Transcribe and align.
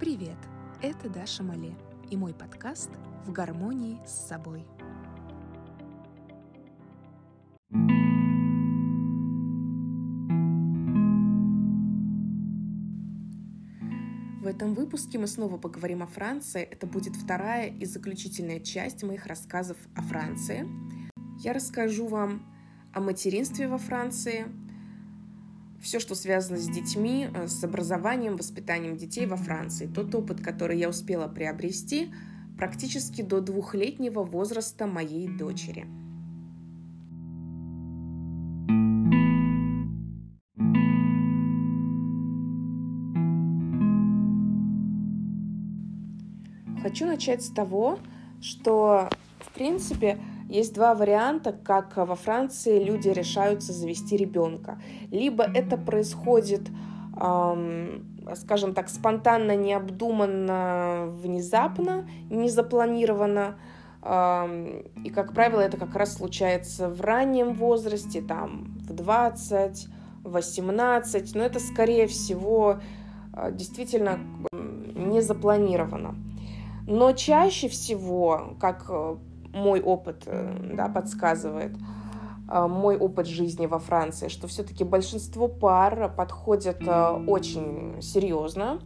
Привет! 0.00 0.36
Это 0.82 1.08
Даша 1.08 1.44
Мале 1.44 1.72
и 2.10 2.16
мой 2.16 2.34
подкаст 2.34 2.90
«В 3.24 3.30
гармонии 3.30 4.00
с 4.04 4.26
собой». 4.26 4.66
В 14.40 14.46
этом 14.48 14.74
выпуске 14.74 15.16
мы 15.18 15.28
снова 15.28 15.58
поговорим 15.58 16.02
о 16.02 16.06
Франции. 16.06 16.62
Это 16.62 16.88
будет 16.88 17.14
вторая 17.14 17.68
и 17.68 17.84
заключительная 17.84 18.58
часть 18.58 19.04
моих 19.04 19.26
рассказов 19.26 19.76
о 19.94 20.02
Франции. 20.02 20.66
Я 21.38 21.52
расскажу 21.52 22.08
вам 22.08 22.52
о 22.92 23.00
материнстве 23.00 23.68
во 23.68 23.78
Франции, 23.78 24.46
все, 25.84 26.00
что 26.00 26.14
связано 26.14 26.58
с 26.58 26.66
детьми, 26.66 27.28
э, 27.32 27.46
с 27.46 27.62
образованием, 27.62 28.36
воспитанием 28.36 28.96
детей 28.96 29.26
во 29.26 29.36
Франции. 29.36 29.86
Тот 29.86 30.14
опыт, 30.14 30.40
который 30.40 30.78
я 30.78 30.88
успела 30.88 31.28
приобрести 31.28 32.10
практически 32.56 33.20
до 33.20 33.40
двухлетнего 33.40 34.22
возраста 34.22 34.86
моей 34.86 35.28
дочери. 35.28 35.86
Хочу 46.82 47.06
начать 47.06 47.42
с 47.42 47.50
того, 47.50 47.98
что, 48.40 49.10
в 49.40 49.52
принципе, 49.52 50.18
есть 50.48 50.74
два 50.74 50.94
варианта, 50.94 51.52
как 51.52 51.96
во 51.96 52.14
Франции 52.14 52.82
люди 52.82 53.08
решаются 53.08 53.72
завести 53.72 54.16
ребенка. 54.16 54.78
Либо 55.10 55.44
это 55.44 55.76
происходит, 55.76 56.62
эм, 57.20 58.06
скажем 58.34 58.74
так, 58.74 58.88
спонтанно, 58.88 59.56
необдуманно, 59.56 61.06
внезапно, 61.22 62.08
незапланированно. 62.30 63.56
Эм, 64.02 64.84
и, 65.02 65.10
как 65.10 65.32
правило, 65.32 65.60
это 65.60 65.76
как 65.76 65.94
раз 65.96 66.14
случается 66.14 66.88
в 66.88 67.00
раннем 67.00 67.54
возрасте, 67.54 68.20
там, 68.20 68.76
в 68.86 68.92
20, 68.92 69.88
18, 70.24 71.34
но 71.34 71.42
это, 71.42 71.58
скорее 71.58 72.06
всего, 72.06 72.80
э, 73.34 73.50
действительно 73.52 74.18
не 74.94 75.20
запланировано. 75.20 76.16
Но 76.86 77.12
чаще 77.12 77.68
всего, 77.68 78.56
как 78.60 78.86
э, 78.88 79.16
мой 79.54 79.80
опыт 79.80 80.24
э, 80.26 80.72
да, 80.74 80.88
подсказывает, 80.88 81.76
э, 82.48 82.66
мой 82.66 82.96
опыт 82.96 83.26
жизни 83.26 83.66
во 83.66 83.78
Франции, 83.78 84.28
что 84.28 84.46
все-таки 84.48 84.84
большинство 84.84 85.48
пар 85.48 86.12
подходят 86.16 86.82
э, 86.86 87.24
очень 87.26 88.00
серьезно 88.02 88.80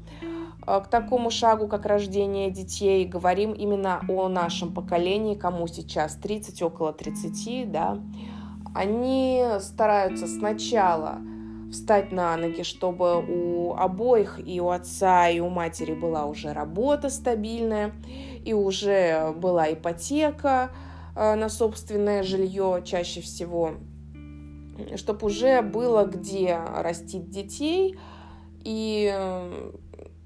к 0.67 0.89
такому 0.91 1.31
шагу, 1.31 1.67
как 1.67 1.87
рождение 1.87 2.51
детей. 2.51 3.07
Говорим 3.07 3.53
именно 3.53 4.03
о 4.07 4.29
нашем 4.29 4.75
поколении, 4.75 5.35
кому 5.35 5.67
сейчас 5.67 6.15
30, 6.17 6.61
около 6.61 6.93
30, 6.93 7.73
да. 7.73 7.99
Они 8.75 9.43
стараются 9.61 10.27
сначала 10.27 11.21
встать 11.71 12.13
на 12.13 12.37
ноги, 12.37 12.63
чтобы 12.63 13.25
у 13.25 13.75
обоих, 13.75 14.41
и 14.45 14.61
у 14.61 14.69
отца, 14.71 15.29
и 15.29 15.41
у 15.41 15.49
матери 15.49 15.95
была 15.95 16.27
уже 16.27 16.53
работа 16.53 17.11
стабильная, 17.11 17.93
и 18.45 18.53
уже 18.53 19.33
была 19.37 19.73
ипотека 19.73 20.71
э, 21.15 21.35
на 21.35 21.49
собственное 21.49 22.23
жилье 22.23 22.83
чаще 22.85 23.21
всего, 23.21 23.75
чтобы 24.97 25.27
уже 25.27 25.63
было 25.63 26.05
где 26.05 26.59
растить 26.77 27.29
детей. 27.31 27.99
И 28.65 29.13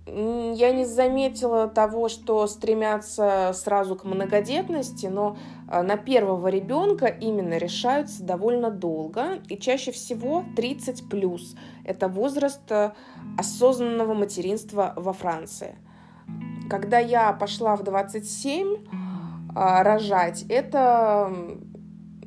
я 0.07 0.73
не 0.73 0.85
заметила 0.85 1.69
того, 1.69 2.09
что 2.09 2.47
стремятся 2.47 3.53
сразу 3.55 3.95
к 3.95 4.05
многодетности, 4.05 5.07
но 5.07 5.37
э, 5.71 5.83
на 5.83 5.97
первого 5.97 6.49
ребенка 6.49 7.07
именно 7.07 7.57
решаются 7.57 8.25
довольно 8.25 8.71
долго, 8.71 9.39
и 9.49 9.57
чаще 9.57 9.93
всего 9.93 10.45
30 10.57 11.09
плюс. 11.09 11.55
Это 11.85 12.09
возраст 12.09 12.71
э, 12.71 12.93
осознанного 13.39 14.15
материнства 14.15 14.93
во 14.97 15.13
Франции. 15.13 15.77
Когда 16.69 16.99
я 16.99 17.33
пошла 17.33 17.77
в 17.77 17.85
27 17.85 18.75
э, 18.75 18.79
рожать, 19.55 20.45
это 20.49 21.33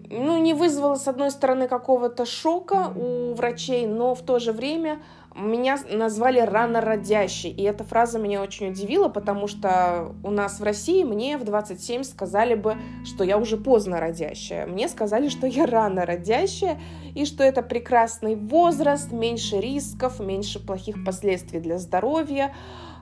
ну, 0.09 0.38
не 0.38 0.53
вызвало, 0.53 0.96
с 0.96 1.08
одной 1.08 1.31
стороны, 1.31 1.68
какого-то 1.68 2.25
шока 2.25 2.94
у 2.96 3.34
врачей, 3.34 3.85
но 3.88 4.16
в 4.16 4.22
то 4.22 4.40
же 4.40 4.52
время 4.52 5.02
меня 5.35 5.78
назвали 5.91 6.40
рано 6.40 6.79
родящей, 6.79 7.51
и 7.51 7.62
эта 7.63 7.84
фраза 7.84 8.18
меня 8.19 8.41
очень 8.41 8.69
удивила, 8.69 9.09
потому 9.09 9.47
что 9.47 10.16
у 10.23 10.31
нас 10.31 10.62
в 10.62 10.63
России 10.63 11.03
мне 11.03 11.38
в 11.38 11.44
27 11.44 12.03
сказали 12.03 12.56
бы, 12.56 12.78
что 13.03 13.25
я 13.25 13.38
уже 13.38 13.57
поздно 13.57 14.00
родящая. 14.00 14.66
Мне 14.66 14.88
сказали, 14.88 15.28
что 15.28 15.46
я 15.46 15.66
рано 15.66 16.06
родящая, 16.06 16.79
и 17.16 17.25
что 17.25 17.44
это 17.44 17.62
прекрасный 17.62 18.35
возраст, 18.35 19.12
меньше 19.12 19.59
рисков, 19.59 20.22
меньше 20.22 20.66
плохих 20.66 21.03
последствий 21.03 21.59
для 21.59 21.79
здоровья. 21.79 22.53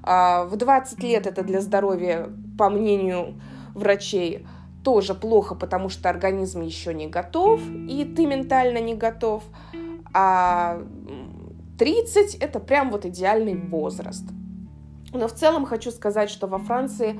А, 0.01 0.45
в 0.45 0.55
20 0.55 1.03
лет 1.03 1.27
это 1.27 1.43
для 1.43 1.61
здоровья, 1.61 2.29
по 2.57 2.69
мнению 2.69 3.35
врачей, 3.75 4.45
тоже 4.83 5.13
плохо, 5.13 5.53
потому 5.53 5.89
что 5.89 6.09
организм 6.09 6.61
еще 6.61 6.95
не 6.95 7.07
готов, 7.07 7.61
и 7.87 8.05
ты 8.05 8.25
ментально 8.25 8.79
не 8.79 8.95
готов. 8.95 9.43
А 10.13 10.83
30 11.83 12.35
это 12.35 12.61
прям 12.61 12.91
вот 12.91 13.05
идеальный 13.05 13.55
возраст. 13.55 14.23
Но 15.11 15.27
в 15.27 15.33
целом 15.33 15.65
хочу 15.65 15.91
сказать, 15.91 16.29
что 16.29 16.47
во 16.47 16.57
Франции 16.57 17.19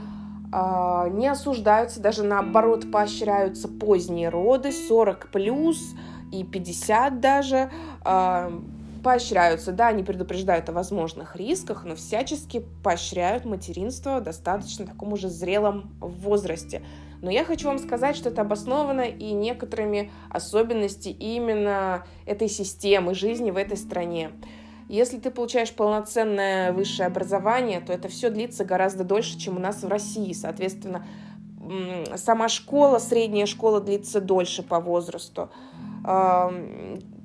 э, 0.53 1.09
не 1.11 1.27
осуждаются, 1.27 1.99
даже 1.99 2.23
наоборот 2.23 2.89
поощряются 2.89 3.67
поздние 3.67 4.29
роды, 4.29 4.71
40 4.71 5.31
плюс 5.33 5.93
и 6.31 6.45
50 6.45 7.19
даже. 7.19 7.71
Э, 8.05 8.57
поощряются, 9.03 9.73
да, 9.73 9.89
они 9.89 10.01
предупреждают 10.01 10.69
о 10.69 10.71
возможных 10.71 11.35
рисках, 11.35 11.83
но 11.83 11.97
всячески 11.97 12.65
поощряют 12.85 13.43
материнство 13.43 14.21
в 14.21 14.23
достаточно 14.23 14.85
таком 14.85 15.11
уже 15.11 15.27
зрелом 15.27 15.93
возрасте. 15.99 16.83
Но 17.23 17.31
я 17.31 17.45
хочу 17.45 17.67
вам 17.67 17.79
сказать, 17.79 18.17
что 18.17 18.29
это 18.29 18.41
обосновано 18.41 19.03
и 19.03 19.31
некоторыми 19.31 20.11
особенностями 20.29 21.13
именно 21.13 22.05
этой 22.25 22.49
системы 22.49 23.15
жизни 23.15 23.49
в 23.49 23.55
этой 23.55 23.77
стране. 23.77 24.31
Если 24.89 25.17
ты 25.17 25.31
получаешь 25.31 25.71
полноценное 25.71 26.73
высшее 26.73 27.07
образование, 27.07 27.79
то 27.79 27.93
это 27.93 28.09
все 28.09 28.29
длится 28.29 28.65
гораздо 28.65 29.05
дольше, 29.05 29.39
чем 29.39 29.55
у 29.55 29.59
нас 29.61 29.83
в 29.83 29.87
России. 29.87 30.33
Соответственно, 30.33 31.07
сама 32.17 32.49
школа, 32.49 32.99
средняя 32.99 33.45
школа 33.45 33.79
длится 33.79 34.19
дольше 34.19 34.61
по 34.61 34.81
возрасту 34.81 35.49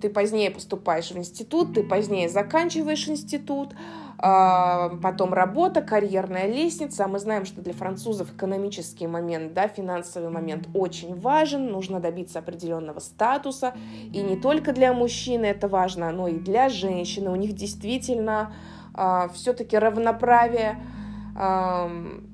ты 0.00 0.08
позднее 0.08 0.50
поступаешь 0.50 1.10
в 1.10 1.16
институт, 1.16 1.74
ты 1.74 1.82
позднее 1.82 2.28
заканчиваешь 2.28 3.08
институт, 3.08 3.74
потом 4.20 5.32
работа, 5.32 5.80
карьерная 5.80 6.46
лестница. 6.46 7.04
А 7.04 7.08
мы 7.08 7.18
знаем, 7.18 7.44
что 7.44 7.60
для 7.60 7.72
французов 7.72 8.34
экономический 8.34 9.06
момент, 9.06 9.54
да, 9.54 9.68
финансовый 9.68 10.28
момент 10.28 10.68
очень 10.74 11.18
важен, 11.18 11.70
нужно 11.70 12.00
добиться 12.00 12.40
определенного 12.40 12.98
статуса. 12.98 13.74
И 14.12 14.20
не 14.20 14.36
только 14.36 14.72
для 14.72 14.92
мужчины 14.92 15.46
это 15.46 15.68
важно, 15.68 16.10
но 16.10 16.26
и 16.26 16.38
для 16.38 16.68
женщины. 16.68 17.30
У 17.30 17.36
них 17.36 17.52
действительно 17.52 18.52
а, 18.94 19.28
все-таки 19.28 19.78
равноправие 19.78 20.78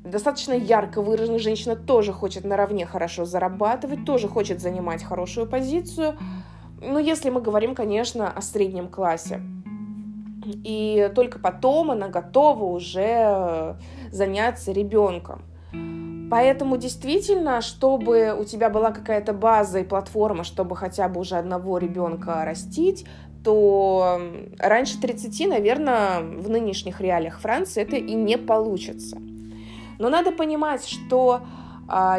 достаточно 0.03 0.55
ярко 0.55 1.03
выражена. 1.03 1.39
Женщина 1.39 1.77
тоже 1.77 2.15
хочет 2.15 2.45
наравне 2.45 2.87
хорошо 2.87 3.27
зарабатывать, 3.27 4.06
тоже 4.06 4.28
хочет 4.28 4.62
занимать 4.62 5.05
хорошую 5.05 5.47
позицию. 5.47 6.16
Ну, 6.81 6.99
если 6.99 7.28
мы 7.28 7.43
говорим, 7.43 7.75
конечно, 7.75 8.31
о 8.31 8.41
среднем 8.41 8.89
классе. 8.89 9.43
И 10.44 11.10
только 11.15 11.38
потом 11.38 11.91
она 11.91 12.09
готова 12.09 12.65
уже 12.65 13.77
заняться 14.10 14.72
ребенком. 14.72 15.42
Поэтому 16.30 16.77
действительно, 16.77 17.60
чтобы 17.60 18.34
у 18.39 18.45
тебя 18.45 18.71
была 18.71 18.91
какая-то 18.91 19.33
база 19.33 19.80
и 19.80 19.84
платформа, 19.84 20.42
чтобы 20.45 20.77
хотя 20.77 21.09
бы 21.09 21.21
уже 21.21 21.36
одного 21.36 21.78
ребенка 21.78 22.45
растить, 22.45 23.07
то 23.45 24.21
раньше 24.59 25.01
30, 25.01 25.48
наверное, 25.48 26.21
в 26.21 26.48
нынешних 26.48 27.01
реалиях 27.01 27.41
Франции 27.41 27.83
это 27.83 27.97
и 27.97 28.15
не 28.15 28.39
получится. 28.39 29.19
Но 29.98 30.09
надо 30.09 30.33
понимать, 30.33 30.86
что 30.86 31.42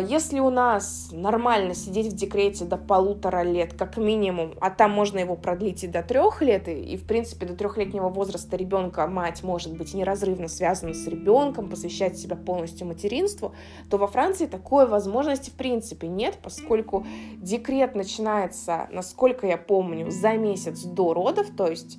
если 0.08 0.40
у 0.40 0.50
нас 0.50 1.10
нормально 1.12 1.74
сидеть 1.74 2.14
в 2.14 2.16
декрете 2.16 2.66
до 2.66 2.78
полутора 2.78 3.42
лет, 3.42 3.74
как 3.74 3.98
минимум, 3.98 4.54
а 4.62 4.70
там 4.70 4.92
можно 4.92 5.18
его 5.18 5.36
продлить 5.36 5.84
и 5.84 5.88
до 5.88 6.04
трех 6.04 6.42
лет, 6.42 6.68
и, 6.68 6.96
в 6.98 7.06
принципе, 7.06 7.48
до 7.48 7.56
трехлетнего 7.56 8.10
возраста 8.10 8.58
ребенка 8.58 9.08
мать 9.08 9.44
может 9.44 9.76
быть 9.76 9.94
неразрывно 9.94 10.48
связана 10.48 10.94
с 10.94 11.08
ребенком, 11.08 11.70
посвящать 11.70 12.18
себя 12.18 12.36
полностью 12.36 12.86
материнству, 12.88 13.56
то 13.90 13.98
во 13.98 14.08
Франции 14.08 14.46
такой 14.46 14.88
возможности 14.88 15.50
в 15.50 15.54
принципе 15.54 16.08
нет, 16.08 16.38
поскольку 16.44 17.06
декрет 17.38 17.96
начинается, 17.96 18.88
насколько 18.92 19.48
я 19.48 19.58
помню, 19.58 20.12
за 20.12 20.34
месяц 20.34 20.84
до 20.84 21.14
родов, 21.14 21.48
то 21.58 21.68
есть 21.68 21.98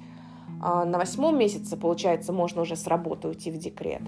а, 0.62 0.84
на 0.84 0.98
восьмом 0.98 1.38
месяце, 1.38 1.76
получается, 1.76 2.32
можно 2.32 2.62
уже 2.62 2.76
с 2.76 2.86
работы 2.86 3.28
уйти 3.28 3.50
в 3.50 3.58
декрет. 3.58 4.02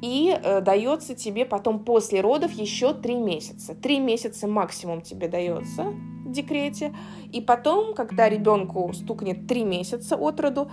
И 0.00 0.30
э, 0.30 0.60
дается 0.60 1.14
тебе 1.14 1.44
потом 1.44 1.84
после 1.84 2.20
родов 2.20 2.52
еще 2.52 2.94
три 2.94 3.16
месяца. 3.16 3.74
Три 3.74 3.98
месяца 3.98 4.46
максимум 4.46 5.00
тебе 5.00 5.28
дается 5.28 5.92
в 6.24 6.30
декрете. 6.30 6.94
И 7.32 7.40
потом, 7.40 7.94
когда 7.94 8.28
ребенку 8.28 8.92
стукнет 8.92 9.46
три 9.46 9.64
месяца 9.64 10.16
от 10.16 10.38
роду, 10.40 10.70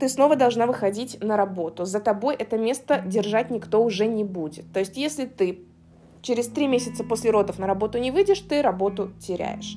ты 0.00 0.08
снова 0.08 0.36
должна 0.36 0.66
выходить 0.66 1.22
на 1.22 1.36
работу. 1.36 1.84
За 1.84 2.00
тобой 2.00 2.34
это 2.34 2.56
место 2.56 3.02
держать 3.04 3.50
никто 3.50 3.82
уже 3.82 4.06
не 4.06 4.24
будет. 4.24 4.72
То 4.72 4.80
есть, 4.80 4.96
если 4.96 5.26
ты 5.26 5.60
через 6.22 6.48
три 6.48 6.66
месяца 6.66 7.04
после 7.04 7.30
родов 7.30 7.58
на 7.58 7.66
работу 7.66 7.98
не 7.98 8.10
выйдешь, 8.10 8.40
ты 8.40 8.62
работу 8.62 9.12
теряешь. 9.20 9.76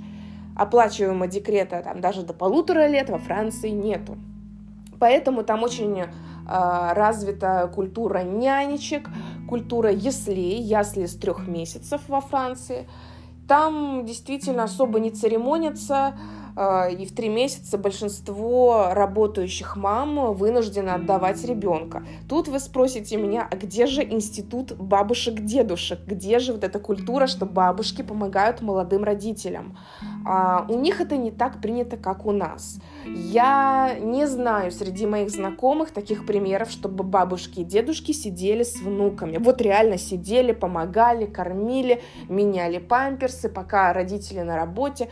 Оплачиваемого 0.56 1.27
декрета 1.27 1.81
там 1.83 2.00
даже 2.00 2.24
до 2.24 2.33
полутора 2.33 2.88
лет 2.88 3.09
во 3.09 3.18
Франции 3.18 3.69
нету. 3.69 4.18
Поэтому 5.00 5.44
там 5.44 5.63
очень 5.63 6.06
развита 6.47 7.71
культура 7.74 8.19
нянечек, 8.19 9.09
культура 9.47 9.92
яслей, 9.92 10.62
ясли 10.62 11.06
с 11.06 11.15
трех 11.15 11.47
месяцев 11.47 12.01
во 12.07 12.21
Франции. 12.21 12.88
Там 13.47 14.06
действительно 14.06 14.63
особо 14.63 15.00
не 15.00 15.12
церемонятся, 15.12 15.95
а, 15.95 16.15
и 16.57 17.06
в 17.06 17.13
три 17.13 17.28
месяца 17.28 17.78
большинство 17.78 18.90
работающих 18.92 19.75
мам 19.75 20.34
вынуждены 20.34 20.90
отдавать 20.90 21.44
ребенка. 21.44 22.06
Тут 22.30 22.48
вы 22.48 22.60
спросите 22.60 23.18
меня, 23.18 23.48
а 23.50 23.56
где 23.57 23.86
же 23.86 24.04
институт 24.04 24.74
бабушек-дедушек? 24.78 26.00
Где 26.06 26.40
же 26.40 26.54
вот 26.54 26.63
эта 26.63 26.80
культура, 26.80 27.28
что 27.28 27.46
бабушки 27.46 28.02
помогают 28.02 28.62
молодым 28.62 29.04
родителям? 29.04 29.78
А, 30.25 30.66
у 30.69 30.80
них 30.80 31.02
это 31.02 31.18
не 31.18 31.31
так 31.31 31.62
принято, 31.62 31.98
как 31.98 32.25
у 32.25 32.31
нас. 32.31 32.80
Я 33.06 33.98
не 34.00 34.25
знаю 34.25 34.72
среди 34.72 35.06
моих 35.06 35.30
знакомых 35.30 35.92
таких 35.92 36.25
примеров, 36.25 36.72
чтобы 36.72 37.04
бабушки 37.04 37.60
и 37.60 37.63
дедушки 37.63 38.12
сидели 38.13 38.63
с 38.63 38.81
внуками. 38.81 39.38
Вот 39.38 39.62
реально 39.62 39.98
сидели, 39.98 40.54
помогали, 40.54 41.25
кормили, 41.25 42.02
меняли 42.30 42.80
памперсы, 42.80 43.50
пока 43.50 43.94
родители 43.94 44.40
на 44.40 44.56
работе. 44.56 45.10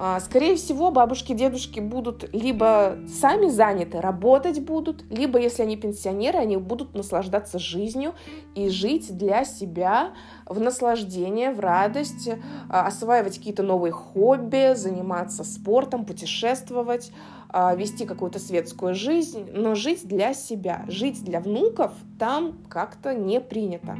А, 0.00 0.20
скорее 0.20 0.54
всего, 0.54 0.92
бабушки, 0.92 1.32
дедушки 1.32 1.80
будут 1.80 2.32
либо 2.32 2.98
сами 3.08 3.48
заняты, 3.48 4.00
работать 4.00 4.60
будут, 4.60 5.02
либо, 5.10 5.40
если 5.40 5.62
они 5.62 5.76
пенсионеры, 5.76 6.38
они 6.38 6.56
будут 6.56 6.94
наслаждаться 6.94 7.58
жизнью 7.58 8.14
и 8.54 8.68
жить 8.68 9.16
для 9.18 9.44
себя 9.44 10.12
в 10.46 10.60
наслаждение, 10.60 11.50
в 11.50 11.58
радость, 11.58 12.30
а, 12.68 12.86
осваивать 12.86 13.38
какие-то 13.38 13.64
новые 13.64 13.90
хобби, 13.90 14.74
заниматься 14.76 15.42
спортом, 15.42 16.04
путешествовать, 16.04 17.10
а, 17.48 17.74
вести 17.74 18.06
какую-то 18.06 18.38
светскую 18.38 18.94
жизнь, 18.94 19.50
но 19.52 19.74
жить 19.74 20.06
для 20.06 20.32
себя, 20.32 20.84
жить 20.86 21.24
для 21.24 21.40
внуков 21.40 21.90
там 22.20 22.56
как-то 22.68 23.14
не 23.14 23.40
принято. 23.40 23.98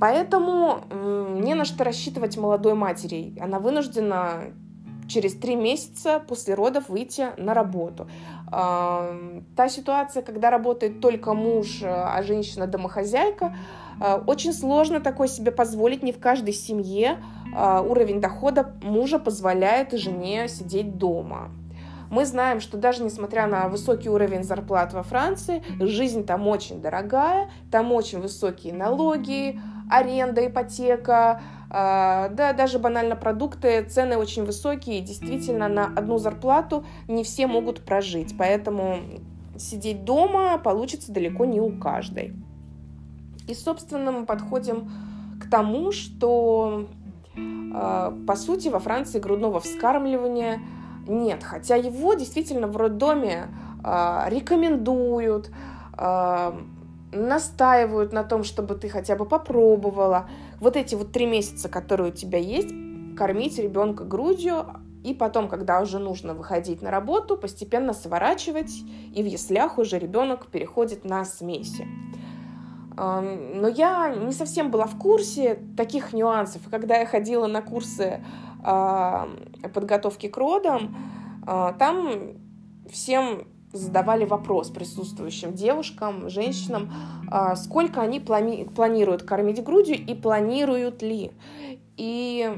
Поэтому 0.00 0.80
не 0.90 1.54
на 1.54 1.66
что 1.66 1.84
рассчитывать 1.84 2.38
молодой 2.38 2.72
матери. 2.72 3.34
Она 3.38 3.58
вынуждена 3.58 4.54
через 5.10 5.34
три 5.34 5.56
месяца 5.56 6.22
после 6.26 6.54
родов 6.54 6.88
выйти 6.88 7.28
на 7.36 7.52
работу. 7.52 8.08
Та 8.50 9.68
ситуация, 9.68 10.22
когда 10.22 10.50
работает 10.50 11.00
только 11.00 11.34
муж, 11.34 11.82
а 11.84 12.22
женщина 12.22 12.66
домохозяйка, 12.66 13.54
а, 14.00 14.22
очень 14.26 14.52
сложно 14.54 15.00
такое 15.00 15.28
себе 15.28 15.52
позволить, 15.52 16.02
не 16.02 16.12
в 16.12 16.18
каждой 16.18 16.54
семье 16.54 17.18
а, 17.54 17.82
уровень 17.82 18.20
дохода 18.20 18.74
мужа 18.82 19.18
позволяет 19.18 19.92
жене 19.92 20.48
сидеть 20.48 20.96
дома. 20.96 21.50
Мы 22.10 22.24
знаем, 22.26 22.60
что 22.60 22.76
даже 22.76 23.04
несмотря 23.04 23.46
на 23.46 23.68
высокий 23.68 24.08
уровень 24.08 24.42
зарплат 24.42 24.92
во 24.92 25.04
Франции, 25.04 25.62
жизнь 25.78 26.26
там 26.26 26.48
очень 26.48 26.80
дорогая, 26.80 27.50
там 27.70 27.92
очень 27.92 28.20
высокие 28.20 28.72
налоги, 28.72 29.60
аренда, 29.90 30.46
ипотека, 30.46 31.42
а, 31.72 32.28
да, 32.30 32.52
даже 32.52 32.78
банально 32.78 33.14
продукты, 33.14 33.84
цены 33.84 34.16
очень 34.16 34.44
высокие, 34.44 35.00
действительно 35.00 35.68
на 35.68 35.86
одну 35.86 36.18
зарплату 36.18 36.84
не 37.06 37.22
все 37.22 37.46
могут 37.46 37.84
прожить, 37.84 38.34
поэтому 38.36 38.98
сидеть 39.56 40.04
дома 40.04 40.58
получится 40.58 41.12
далеко 41.12 41.44
не 41.44 41.60
у 41.60 41.70
каждой. 41.78 42.34
И, 43.46 43.54
собственно, 43.54 44.10
мы 44.10 44.26
подходим 44.26 44.90
к 45.40 45.48
тому, 45.48 45.92
что, 45.92 46.88
а, 47.74 48.16
по 48.26 48.34
сути, 48.34 48.68
во 48.68 48.80
Франции 48.80 49.20
грудного 49.20 49.60
вскармливания 49.60 50.60
нет, 51.06 51.44
хотя 51.44 51.76
его 51.76 52.14
действительно 52.14 52.66
в 52.66 52.76
роддоме 52.76 53.48
а, 53.82 54.26
рекомендуют, 54.28 55.50
настаивают 57.12 58.12
на 58.12 58.24
том, 58.24 58.44
чтобы 58.44 58.74
ты 58.74 58.88
хотя 58.88 59.16
бы 59.16 59.26
попробовала. 59.26 60.28
Вот 60.60 60.76
эти 60.76 60.94
вот 60.94 61.12
три 61.12 61.26
месяца, 61.26 61.68
которые 61.68 62.12
у 62.12 62.14
тебя 62.14 62.38
есть, 62.38 62.70
кормить 63.16 63.58
ребенка 63.58 64.04
грудью, 64.04 64.66
и 65.02 65.14
потом, 65.14 65.48
когда 65.48 65.80
уже 65.80 65.98
нужно 65.98 66.34
выходить 66.34 66.82
на 66.82 66.90
работу, 66.90 67.36
постепенно 67.36 67.94
сворачивать, 67.94 68.70
и 69.14 69.22
в 69.22 69.26
яслях 69.26 69.78
уже 69.78 69.98
ребенок 69.98 70.48
переходит 70.48 71.04
на 71.04 71.24
смеси. 71.24 71.86
Но 72.96 73.68
я 73.68 74.14
не 74.14 74.32
совсем 74.32 74.70
была 74.70 74.84
в 74.84 74.98
курсе 74.98 75.58
таких 75.76 76.12
нюансов. 76.12 76.62
Когда 76.70 76.98
я 76.98 77.06
ходила 77.06 77.46
на 77.46 77.62
курсы 77.62 78.22
а, 78.62 79.28
подготовки 79.72 80.28
к 80.28 80.36
родам, 80.36 80.94
а, 81.46 81.72
там 81.72 82.34
всем 82.90 83.46
задавали 83.72 84.24
вопрос 84.24 84.70
присутствующим 84.70 85.54
девушкам, 85.54 86.28
женщинам, 86.28 86.92
а, 87.30 87.56
сколько 87.56 88.00
они 88.00 88.18
плани- 88.18 88.68
планируют 88.72 89.22
кормить 89.22 89.62
грудью 89.62 89.96
и 89.96 90.14
планируют 90.14 91.02
ли. 91.02 91.32
И 91.96 92.52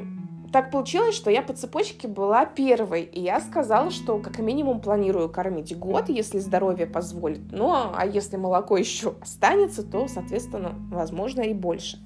так 0.52 0.70
получилось, 0.70 1.14
что 1.14 1.30
я 1.30 1.40
по 1.42 1.54
цепочке 1.54 2.08
была 2.08 2.44
первой, 2.44 3.02
и 3.02 3.20
я 3.20 3.40
сказала, 3.40 3.90
что 3.90 4.18
как 4.18 4.38
минимум 4.38 4.80
планирую 4.80 5.30
кормить 5.30 5.76
год, 5.76 6.10
если 6.10 6.38
здоровье 6.38 6.86
позволит. 6.86 7.40
Ну, 7.50 7.72
а 7.72 8.06
если 8.06 8.36
молоко 8.36 8.76
еще 8.76 9.14
останется, 9.20 9.82
то, 9.82 10.06
соответственно, 10.08 10.74
возможно 10.90 11.40
и 11.40 11.54
больше. 11.54 11.98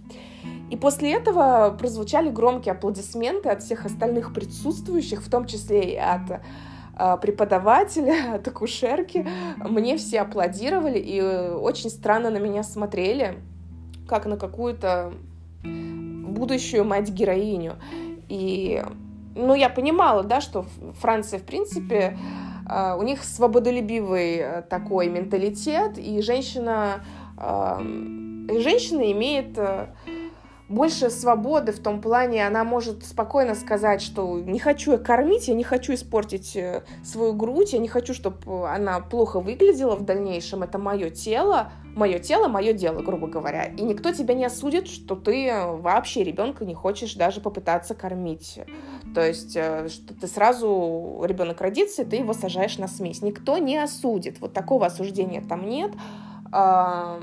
И 0.71 0.77
после 0.77 1.13
этого 1.13 1.77
прозвучали 1.79 2.31
громкие 2.31 2.73
аплодисменты 2.73 3.49
от 3.49 3.63
всех 3.63 3.85
остальных 3.85 4.33
присутствующих, 4.33 5.23
в 5.23 5.31
том 5.31 5.47
числе 5.47 5.95
и 5.95 5.97
от 5.97 6.41
преподавателя, 7.21 8.35
от 8.35 8.49
акушерки. 8.49 9.27
Мне 9.59 9.97
все 9.97 10.21
аплодировали 10.21 10.99
и 10.99 11.21
очень 11.21 11.91
странно 11.91 12.31
на 12.31 12.39
меня 12.39 12.63
смотрели, 12.63 13.39
как 14.09 14.27
на 14.27 14.37
какую-то 14.37 15.13
будущую 15.63 16.85
мать-героиню. 16.85 17.77
И, 18.29 18.83
ну, 19.35 19.55
я 19.55 19.69
понимала, 19.69 20.23
да, 20.23 20.41
что 20.41 20.67
Франция, 21.01 21.39
в 21.39 21.45
принципе, 21.45 22.19
а, 22.69 22.97
у 22.97 23.03
них 23.03 23.23
свободолюбивый 23.23 24.37
э, 24.37 24.63
такой 24.63 25.09
менталитет, 25.09 25.99
и 25.99 26.21
женщина, 26.21 27.05
женщина 28.49 29.13
имеет 29.13 29.57
э, 29.57 29.87
больше 30.69 31.11
свободы 31.11 31.73
в 31.73 31.79
том 31.79 32.01
плане, 32.01 32.47
она 32.47 32.65
может 32.65 33.05
спокойно 33.05 33.55
сказать, 33.55 34.03
что 34.03 34.39
не 34.41 34.59
хочу 34.59 34.93
я 34.93 34.99
кормить, 34.99 35.49
я 35.49 35.55
не 35.55 35.63
хочу 35.63 35.95
испортить 35.95 36.57
э, 36.57 36.83
свою 37.05 37.35
грудь, 37.35 37.73
я 37.73 37.79
не 37.79 37.89
хочу, 37.89 38.15
чтобы 38.15 38.69
она 38.69 39.01
плохо 39.01 39.41
выглядела 39.41 39.95
в 39.95 40.05
дальнейшем, 40.05 40.65
это 40.65 40.79
мое 40.79 41.11
тело, 41.11 41.71
мое 41.95 42.19
тело, 42.19 42.49
мое 42.49 42.73
дело, 42.73 43.01
грубо 43.01 43.29
говоря. 43.29 43.65
И 43.65 43.83
никто 43.83 44.13
тебя 44.13 44.35
не 44.35 44.45
осудит, 44.45 44.89
что 44.89 45.15
ты 45.15 45.53
вообще 45.65 46.25
ребенка 46.25 46.65
не 46.65 46.75
хочешь 46.75 47.15
даже 47.15 47.41
попытаться 47.41 47.95
кормить. 47.95 48.59
То 49.15 49.27
есть, 49.27 49.57
э, 49.57 49.89
что 49.89 50.15
ты 50.15 50.27
сразу, 50.27 51.23
ребенок 51.25 51.61
родится, 51.61 52.03
и 52.03 52.05
ты 52.05 52.17
его 52.17 52.33
сажаешь 52.33 52.77
на 52.79 52.89
смесь. 52.89 53.23
Никто 53.23 53.59
не 53.59 53.79
осудит. 53.79 54.41
Вот 54.41 54.53
такого 54.53 54.87
осуждения 54.87 55.43
там 55.43 55.69
нет. 55.69 55.93
А, 56.53 57.21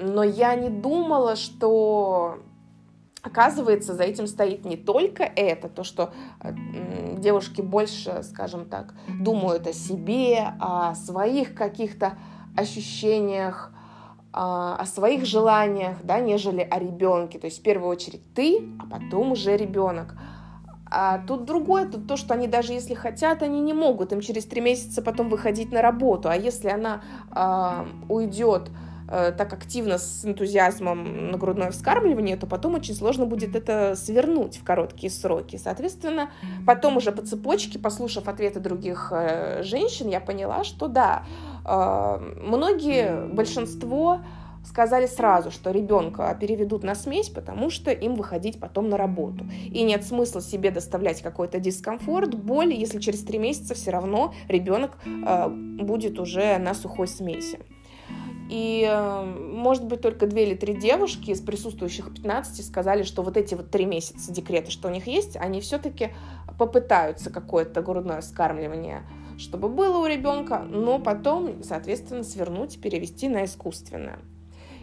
но 0.00 0.22
я 0.22 0.54
не 0.54 0.70
думала, 0.70 1.36
что 1.36 2.38
Оказывается, 3.26 3.94
за 3.94 4.04
этим 4.04 4.28
стоит 4.28 4.64
не 4.64 4.76
только 4.76 5.24
это, 5.24 5.68
то, 5.68 5.82
что 5.82 6.12
э, 6.40 6.54
девушки 7.18 7.60
больше, 7.60 8.22
скажем 8.22 8.66
так, 8.66 8.94
думают 9.08 9.66
о 9.66 9.72
себе, 9.72 10.54
о 10.60 10.94
своих 10.94 11.54
каких-то 11.54 12.12
ощущениях, 12.56 13.72
а, 14.32 14.76
о 14.76 14.86
своих 14.86 15.24
желаниях, 15.24 15.96
да, 16.04 16.20
нежели 16.20 16.60
о 16.60 16.78
ребенке. 16.78 17.38
То 17.38 17.46
есть 17.46 17.58
в 17.58 17.62
первую 17.62 17.90
очередь 17.90 18.22
ты, 18.34 18.60
а 18.78 18.86
потом 18.86 19.32
уже 19.32 19.56
ребенок. 19.56 20.14
А 20.88 21.18
тут 21.26 21.46
другое, 21.46 21.86
тут 21.86 22.06
то, 22.06 22.16
что 22.16 22.34
они 22.34 22.46
даже 22.46 22.72
если 22.74 22.94
хотят, 22.94 23.42
они 23.42 23.60
не 23.60 23.72
могут 23.72 24.12
им 24.12 24.20
через 24.20 24.44
три 24.44 24.60
месяца 24.60 25.02
потом 25.02 25.30
выходить 25.30 25.72
на 25.72 25.82
работу. 25.82 26.28
А 26.28 26.36
если 26.36 26.68
она 26.68 27.02
э, 27.34 27.86
уйдет 28.08 28.70
э, 29.08 29.32
так 29.36 29.52
активно 29.52 29.98
с 29.98 30.24
энтузиазмом 30.24 31.30
на 31.30 31.38
грудное 31.38 31.70
вскармливание, 31.70 32.36
то 32.36 32.46
потом 32.46 32.74
очень 32.74 32.94
сложно 32.94 33.26
будет 33.26 33.54
это 33.54 33.94
свернуть 33.96 34.58
в 34.58 34.64
короткие 34.64 35.10
сроки. 35.10 35.56
Соответственно, 35.56 36.30
потом 36.66 36.96
уже 36.96 37.12
по 37.12 37.22
цепочке, 37.22 37.78
послушав 37.78 38.28
ответы 38.28 38.60
других 38.60 39.12
э, 39.12 39.62
женщин, 39.62 40.08
я 40.08 40.20
поняла, 40.20 40.64
что 40.64 40.88
да, 40.88 41.24
э, 41.64 42.18
многие, 42.42 43.26
большинство 43.26 44.20
сказали 44.66 45.06
сразу, 45.06 45.50
что 45.50 45.70
ребенка 45.70 46.36
переведут 46.38 46.82
на 46.82 46.94
смесь, 46.94 47.28
потому 47.28 47.70
что 47.70 47.90
им 47.90 48.16
выходить 48.16 48.60
потом 48.60 48.88
на 48.88 48.96
работу. 48.96 49.46
И 49.64 49.82
нет 49.82 50.04
смысла 50.04 50.42
себе 50.42 50.70
доставлять 50.70 51.22
какой-то 51.22 51.60
дискомфорт, 51.60 52.34
боль, 52.34 52.72
если 52.74 52.98
через 52.98 53.22
три 53.22 53.38
месяца 53.38 53.74
все 53.74 53.90
равно 53.90 54.34
ребенок 54.48 54.98
э, 55.04 55.48
будет 55.48 56.18
уже 56.18 56.58
на 56.58 56.74
сухой 56.74 57.08
смеси. 57.08 57.60
И, 58.48 58.86
э, 58.88 59.24
может 59.24 59.84
быть, 59.84 60.00
только 60.00 60.26
две 60.26 60.46
или 60.46 60.54
три 60.54 60.74
девушки 60.74 61.30
из 61.30 61.40
присутствующих 61.40 62.12
15 62.14 62.64
сказали, 62.64 63.02
что 63.02 63.22
вот 63.22 63.36
эти 63.36 63.54
вот 63.54 63.70
три 63.70 63.86
месяца 63.86 64.32
декрета, 64.32 64.70
что 64.70 64.88
у 64.88 64.90
них 64.90 65.06
есть, 65.06 65.36
они 65.36 65.60
все-таки 65.60 66.10
попытаются 66.58 67.30
какое-то 67.30 67.82
грудное 67.82 68.20
вскармливание 68.20 69.02
чтобы 69.38 69.68
было 69.68 69.98
у 69.98 70.06
ребенка, 70.06 70.64
но 70.68 70.98
потом, 70.98 71.62
соответственно, 71.62 72.22
свернуть, 72.22 72.80
перевести 72.80 73.28
на 73.28 73.44
искусственное. 73.44 74.18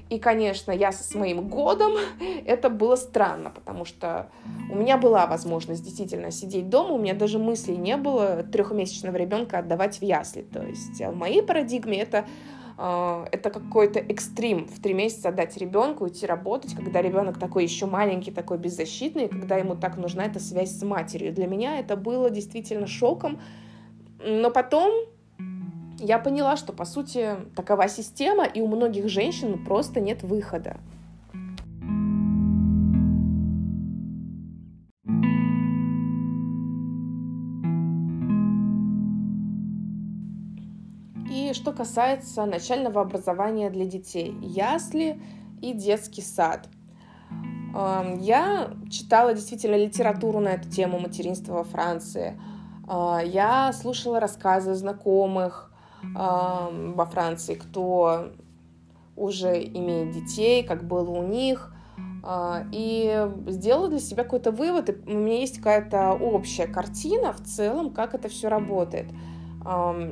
И, 0.09 0.19
конечно, 0.19 0.71
я 0.71 0.91
со 0.91 1.03
своим 1.03 1.47
годом 1.47 1.93
это 2.45 2.69
было 2.69 2.95
странно, 2.95 3.49
потому 3.49 3.85
что 3.85 4.29
у 4.69 4.75
меня 4.75 4.97
была 4.97 5.25
возможность 5.25 5.83
действительно 5.83 6.29
сидеть 6.29 6.69
дома, 6.69 6.91
у 6.95 6.99
меня 6.99 7.13
даже 7.13 7.39
мыслей 7.39 7.77
не 7.77 7.97
было 7.97 8.43
трехмесячного 8.43 9.15
ребенка 9.15 9.59
отдавать 9.59 9.97
в 9.97 10.01
ясли. 10.03 10.41
То 10.41 10.61
есть 10.61 10.99
в 10.99 11.15
моей 11.15 11.41
парадигме 11.41 12.01
это 12.01 12.17
э, 12.17 12.23
это 12.77 13.49
какой-то 13.49 13.99
экстрим 13.99 14.67
в 14.67 14.81
три 14.81 14.93
месяца 14.93 15.29
отдать 15.29 15.57
ребенку, 15.57 16.07
идти 16.07 16.25
работать, 16.25 16.73
когда 16.73 17.01
ребенок 17.01 17.37
такой 17.37 17.63
еще 17.63 17.85
маленький, 17.85 18.31
такой 18.31 18.57
беззащитный, 18.57 19.27
когда 19.27 19.57
ему 19.57 19.75
так 19.75 19.97
нужна 19.97 20.25
эта 20.25 20.39
связь 20.39 20.77
с 20.77 20.83
матерью. 20.83 21.33
Для 21.33 21.47
меня 21.47 21.79
это 21.79 21.95
было 21.95 22.29
действительно 22.29 22.87
шоком. 22.87 23.39
Но 24.25 24.49
потом 24.49 24.91
я 25.99 26.17
поняла, 26.17 26.57
что, 26.57 26.73
по 26.73 26.85
сути, 26.85 27.35
такова 27.55 27.87
система, 27.87 28.45
и 28.45 28.61
у 28.61 28.67
многих 28.67 29.07
женщин 29.07 29.63
просто 29.63 29.99
нет 29.99 30.23
выхода. 30.23 30.77
Что 41.63 41.71
касается 41.71 42.45
начального 42.45 42.99
образования 42.99 43.69
для 43.69 43.85
детей, 43.85 44.35
ясли 44.41 45.17
и 45.61 45.71
детский 45.71 46.21
сад. 46.21 46.67
Эм, 47.73 48.19
я 48.19 48.73
читала 48.91 49.33
действительно 49.33 49.77
литературу 49.77 50.41
на 50.41 50.49
эту 50.49 50.69
тему 50.69 50.99
материнства 50.99 51.53
во 51.53 51.63
Франции. 51.63 52.37
Э, 52.85 53.19
я 53.23 53.71
слушала 53.71 54.19
рассказы 54.19 54.75
знакомых, 54.75 55.69
во 56.15 57.05
Франции, 57.09 57.55
кто 57.55 58.33
уже 59.15 59.63
имеет 59.63 60.11
детей, 60.11 60.63
как 60.63 60.83
было 60.83 61.11
у 61.11 61.25
них, 61.25 61.73
а, 62.23 62.65
и 62.73 63.25
сделала 63.47 63.87
для 63.87 63.99
себя 63.99 64.23
какой-то 64.25 64.51
вывод, 64.51 64.89
и 64.89 65.09
у 65.09 65.17
меня 65.17 65.39
есть 65.39 65.59
какая-то 65.59 66.11
общая 66.11 66.67
картина 66.67 67.31
в 67.31 67.41
целом, 67.41 67.91
как 67.91 68.15
это 68.15 68.27
все 68.27 68.49
работает. 68.49 69.05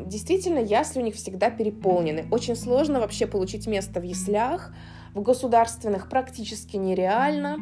Действительно, 0.05 0.59
ясли 0.59 1.01
у 1.01 1.03
них 1.03 1.15
всегда 1.15 1.49
переполнены. 1.49 2.25
Очень 2.31 2.55
сложно 2.55 2.99
вообще 2.99 3.27
получить 3.27 3.67
место 3.67 3.99
в 3.99 4.03
яслях, 4.03 4.73
в 5.13 5.21
государственных 5.21 6.09
практически 6.09 6.77
нереально. 6.77 7.57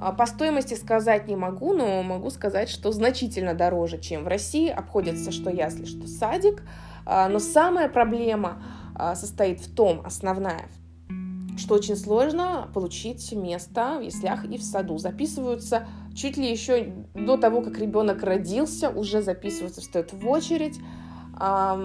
А, 0.00 0.12
по 0.12 0.26
стоимости 0.26 0.74
сказать 0.74 1.26
не 1.26 1.36
могу, 1.36 1.72
но 1.72 2.02
могу 2.02 2.30
сказать, 2.30 2.68
что 2.68 2.92
значительно 2.92 3.54
дороже, 3.54 3.98
чем 3.98 4.24
в 4.24 4.28
России. 4.28 4.68
Обходится 4.68 5.32
что 5.32 5.50
ясли, 5.50 5.84
что 5.84 6.06
садик. 6.06 6.62
А, 7.04 7.28
но 7.28 7.38
самая 7.38 7.88
проблема 7.88 8.62
а, 8.94 9.14
состоит 9.14 9.60
в 9.60 9.74
том, 9.74 10.02
основная, 10.04 10.68
что 11.58 11.74
очень 11.74 11.96
сложно 11.96 12.70
получить 12.72 13.32
место 13.32 13.98
в 13.98 14.02
яслях 14.02 14.44
и 14.44 14.58
в 14.58 14.62
саду. 14.62 14.98
Записываются 14.98 15.86
чуть 16.14 16.36
ли 16.36 16.50
еще 16.50 16.92
до 17.14 17.36
того, 17.36 17.62
как 17.62 17.78
ребенок 17.78 18.22
родился, 18.22 18.90
уже 18.90 19.22
записываются, 19.22 19.80
встают 19.80 20.12
в 20.12 20.28
очередь. 20.28 20.78
А 21.40 21.78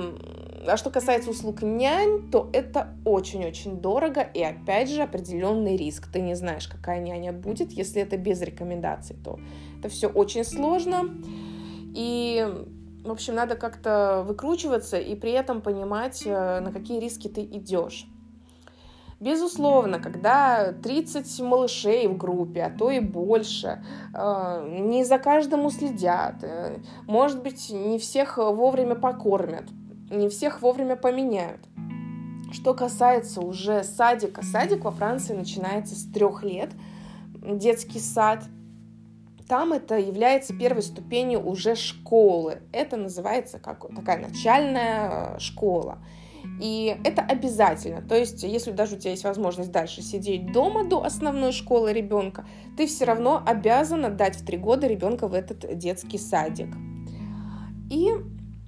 что 0.77 0.89
касается 0.89 1.30
услуг 1.30 1.62
нянь, 1.62 2.30
то 2.32 2.50
это 2.53 2.96
очень-очень 3.06 3.82
дорого 3.82 4.22
и, 4.22 4.42
опять 4.42 4.89
же, 4.89 5.03
определенный 5.03 5.75
риск. 5.75 6.08
Ты 6.12 6.22
не 6.22 6.36
знаешь, 6.36 6.68
какая 6.68 7.01
няня 7.01 7.34
будет, 7.34 7.72
если 7.72 8.01
это 8.01 8.18
без 8.18 8.42
рекомендаций, 8.42 9.15
то 9.24 9.39
это 9.80 9.89
все 9.89 10.08
очень 10.08 10.44
сложно. 10.44 11.10
И 11.96 12.48
в 13.03 13.12
общем, 13.12 13.36
надо 13.36 13.56
как-то 13.56 14.24
выкручиваться 14.25 14.98
и 14.98 15.15
при 15.15 15.32
этом 15.32 15.62
понимать, 15.62 16.24
э, 16.25 16.60
на 16.62 16.72
какие 16.72 17.00
риски 17.00 17.27
ты 17.27 17.42
идешь. 17.42 18.08
Безусловно, 19.24 20.00
когда 20.00 20.74
30 20.74 21.39
малышей 21.39 22.08
в 22.08 22.18
группе, 22.18 22.63
а 22.63 22.70
то 22.70 22.92
и 22.92 23.00
больше, 23.00 23.82
э, 24.13 24.80
не 24.82 25.06
за 25.06 25.18
каждому 25.18 25.70
следят, 25.70 26.44
э, 26.44 26.80
может 27.08 27.42
быть, 27.42 27.70
не 27.70 28.00
всех 28.00 28.38
вовремя 28.38 28.96
покормят, 28.96 29.63
не 30.12 30.27
всех 30.27 30.62
вовремя 30.62 30.98
поменяют. 30.98 31.62
Что 32.51 32.74
касается 32.74 33.39
уже 33.39 33.84
садика, 33.86 34.44
садик 34.44 34.84
во 34.84 34.92
Франции 34.92 35.34
начинается 35.34 35.96
с 35.96 36.03
трех 36.12 36.44
лет, 36.44 36.72
детский 37.34 38.00
сад– 38.00 38.44
там 39.48 39.74
это 39.74 39.98
является 39.98 40.53
первой 40.53 40.82
ступенью 40.82 41.46
уже 41.46 41.75
школы. 41.75 42.62
Это 42.72 42.98
называется 42.98 43.60
как 43.60 43.86
такая 43.96 44.18
начальная 44.18 45.36
э, 45.36 45.39
школа. 45.39 46.00
И 46.63 46.98
это 47.03 47.22
обязательно. 47.22 48.01
То 48.01 48.15
есть, 48.15 48.41
если 48.41 48.72
даже 48.72 48.96
у 48.96 48.98
тебя 48.98 49.12
есть 49.12 49.25
возможность 49.25 49.70
дальше 49.70 50.01
сидеть 50.01 50.53
дома 50.53 50.86
до 50.86 51.03
основной 51.03 51.51
школы 51.51 51.91
ребенка, 51.91 52.46
ты 52.77 52.88
все 52.88 53.03
равно 53.03 53.43
обязана 53.46 54.10
дать 54.10 54.38
в 54.38 54.46
три 54.46 54.58
года 54.58 54.88
ребенка 54.88 55.27
в 55.27 55.34
этот 55.34 55.77
детский 55.77 56.17
садик. 56.17 56.70
И 57.91 58.13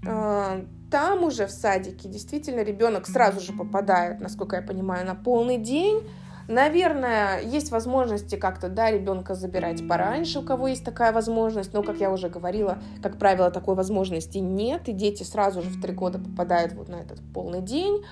э, 0.05 0.65
там 0.91 1.23
уже 1.23 1.47
в 1.47 1.51
садике 1.51 2.09
действительно 2.09 2.63
ребенок 2.63 3.07
сразу 3.07 3.39
же 3.39 3.53
попадает, 3.53 4.19
насколько 4.19 4.57
я 4.57 4.61
понимаю, 4.61 5.05
на 5.05 5.15
полный 5.15 5.57
день 5.57 6.01
Наверное, 6.47 7.41
есть 7.41 7.71
возможности 7.71 8.35
как-то, 8.35 8.69
да, 8.69 8.91
ребенка 8.91 9.33
забирать 9.33 9.87
пораньше, 9.87 10.39
у 10.39 10.43
кого 10.43 10.67
есть 10.67 10.85
такая 10.85 11.11
возможность, 11.11 11.73
но, 11.73 11.81
как 11.81 11.97
я 11.97 12.11
уже 12.11 12.29
говорила, 12.29 12.77
как 13.01 13.17
правило, 13.17 13.49
такой 13.49 13.75
возможности 13.75 14.37
нет, 14.37 14.87
и 14.87 14.91
дети 14.91 15.23
сразу 15.23 15.61
же 15.61 15.69
в 15.69 15.81
три 15.81 15.93
года 15.93 16.19
попадают 16.19 16.73
вот 16.73 16.87
на 16.87 16.95
этот 16.95 17.19
полный 17.33 17.61
день, 17.61 18.03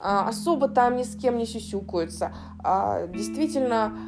а, 0.00 0.28
особо 0.28 0.68
там 0.68 0.96
ни 0.96 1.02
с 1.02 1.16
кем 1.16 1.38
не 1.38 1.46
сюсюкаются. 1.46 2.32
А, 2.62 3.06
действительно, 3.06 3.98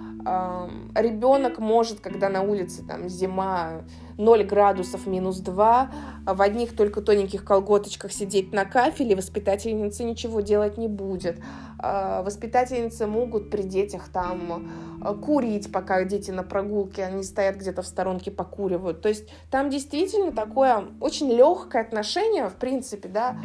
ребенок 0.95 1.59
может, 1.59 2.01
когда 2.01 2.29
на 2.29 2.43
улице 2.43 2.85
там 2.87 3.09
зима 3.09 3.83
0 4.19 4.45
градусов 4.45 5.07
минус 5.07 5.39
2, 5.39 5.91
в 6.27 6.43
одних 6.43 6.77
только 6.77 7.01
тоненьких 7.01 7.45
колготочках 7.45 8.13
сидеть 8.13 8.53
на 8.53 8.65
кафеле, 8.65 9.17
воспитательница 9.17 10.05
ничего 10.05 10.41
делать 10.41 10.77
не 10.77 10.89
будет. 10.89 11.39
А, 11.83 12.23
воспитательницы 12.23 13.07
могут 13.07 13.51
при 13.51 13.63
детях 13.63 14.09
там 14.13 14.71
а, 15.03 15.15
курить, 15.15 15.73
пока 15.73 16.05
дети 16.05 16.31
на 16.31 16.43
прогулке, 16.43 17.05
они 17.05 17.23
стоят 17.23 17.57
где-то 17.57 17.81
в 17.81 17.87
сторонке, 17.87 18.31
покуривают. 18.31 19.01
То 19.01 19.09
есть 19.09 19.31
там 19.51 19.71
действительно 19.71 20.33
такое 20.33 20.89
очень 21.01 21.31
легкое 21.31 21.83
отношение, 21.83 22.49
в 22.49 22.57
принципе, 22.57 23.09
да, 23.09 23.39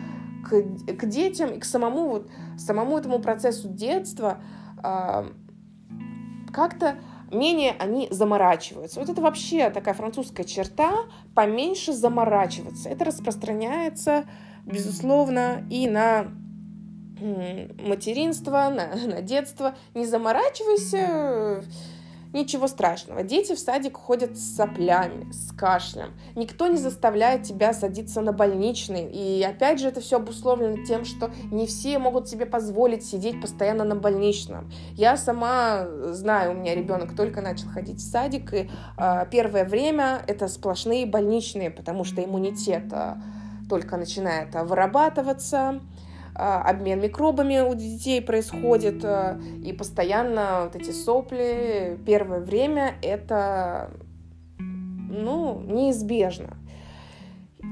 к, 0.43 0.61
к 0.97 1.05
детям 1.05 1.51
и 1.51 1.59
к 1.59 1.65
самому, 1.65 2.09
вот, 2.09 2.27
самому 2.57 2.97
этому 2.97 3.19
процессу 3.19 3.69
детства, 3.69 4.39
а, 4.83 5.27
как-то 6.53 6.97
менее 7.31 7.73
они 7.79 8.09
заморачиваются. 8.11 8.99
Вот 8.99 9.07
это 9.07 9.21
вообще 9.21 9.69
такая 9.69 9.93
французская 9.93 10.43
черта, 10.43 10.91
поменьше 11.33 11.93
заморачиваться. 11.93 12.89
Это 12.89 13.05
распространяется, 13.05 14.25
безусловно, 14.65 15.65
и 15.69 15.87
на 15.87 16.27
материнство, 17.19 18.69
на, 18.69 18.95
на 18.95 19.21
детство. 19.21 19.75
Не 19.93 20.05
заморачивайся, 20.05 21.63
Ничего 22.35 22.67
страшного. 22.67 23.23
Дети 23.23 23.55
в 23.55 23.59
садик 23.59 23.95
ходят 23.95 24.37
с 24.37 24.57
соплями, 24.57 25.31
с 25.31 25.53
кашлем. 25.53 26.11
Никто 26.35 26.67
не 26.67 26.75
заставляет 26.75 27.43
тебя 27.43 27.71
садиться 27.71 28.19
на 28.19 28.33
больничный. 28.33 29.09
И 29.09 29.41
опять 29.41 29.79
же 29.79 29.87
это 29.87 30.01
все 30.01 30.17
обусловлено 30.17 30.83
тем, 30.83 31.05
что 31.05 31.31
не 31.49 31.65
все 31.65 31.97
могут 31.97 32.27
себе 32.27 32.45
позволить 32.45 33.05
сидеть 33.05 33.39
постоянно 33.39 33.85
на 33.85 33.95
больничном. 33.95 34.69
Я 34.95 35.15
сама 35.15 35.87
знаю, 36.11 36.51
у 36.51 36.55
меня 36.55 36.75
ребенок 36.75 37.15
только 37.15 37.39
начал 37.39 37.69
ходить 37.69 37.99
в 37.99 38.11
садик, 38.11 38.53
и 38.53 38.69
э, 38.97 39.25
первое 39.31 39.63
время 39.63 40.21
это 40.27 40.49
сплошные 40.49 41.05
больничные, 41.05 41.71
потому 41.71 42.03
что 42.03 42.21
иммунитет 42.21 42.91
э, 42.91 43.15
только 43.69 43.95
начинает 43.95 44.53
вырабатываться 44.55 45.79
обмен 46.35 47.01
микробами 47.01 47.59
у 47.61 47.73
детей 47.75 48.21
происходит, 48.21 49.05
и 49.63 49.73
постоянно 49.73 50.63
вот 50.65 50.75
эти 50.75 50.91
сопли 50.91 51.97
первое 52.05 52.39
время 52.39 52.95
это 53.01 53.91
ну, 54.59 55.61
неизбежно. 55.61 56.57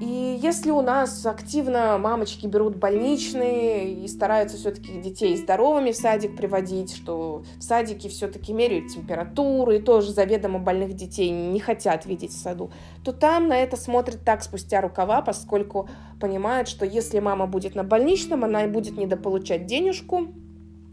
И 0.03 0.37
если 0.41 0.69
у 0.69 0.81
нас 0.81 1.25
активно 1.25 1.97
мамочки 1.97 2.45
берут 2.45 2.75
больничные 2.75 3.93
и 3.93 4.07
стараются 4.09 4.57
все-таки 4.57 4.99
детей 4.99 5.37
здоровыми 5.37 5.93
в 5.93 5.95
садик 5.95 6.35
приводить, 6.35 6.93
что 6.93 7.45
в 7.57 7.63
садике 7.63 8.09
все-таки 8.09 8.51
меряют 8.51 8.89
температуру 8.89 9.71
и 9.71 9.79
тоже 9.79 10.11
заведомо 10.11 10.59
больных 10.59 10.93
детей 10.93 11.29
не 11.29 11.61
хотят 11.61 12.05
видеть 12.05 12.33
в 12.33 12.37
саду, 12.37 12.69
то 13.05 13.13
там 13.13 13.47
на 13.47 13.57
это 13.57 13.77
смотрят 13.77 14.25
так 14.25 14.43
спустя 14.43 14.81
рукава, 14.81 15.21
поскольку 15.21 15.87
понимают, 16.19 16.67
что 16.67 16.85
если 16.85 17.19
мама 17.19 17.47
будет 17.47 17.73
на 17.73 17.85
больничном, 17.85 18.43
она 18.43 18.65
и 18.65 18.67
будет 18.67 18.97
недополучать 18.97 19.67
денежку, 19.67 20.27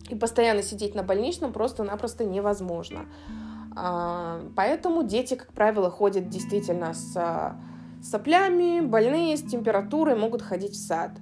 и 0.09 0.14
постоянно 0.14 0.62
сидеть 0.62 0.95
на 0.95 1.02
больничном 1.02 1.52
просто-напросто 1.52 2.23
невозможно. 2.23 3.07
А, 3.75 4.40
поэтому 4.55 5.02
дети, 5.02 5.35
как 5.35 5.52
правило, 5.52 5.90
ходят 5.90 6.29
действительно 6.29 6.95
с 6.95 7.57
соплями, 8.02 8.80
больные, 8.80 9.37
с 9.37 9.42
температурой 9.42 10.16
могут 10.16 10.42
ходить 10.42 10.73
в 10.73 10.87
сад. 10.87 11.12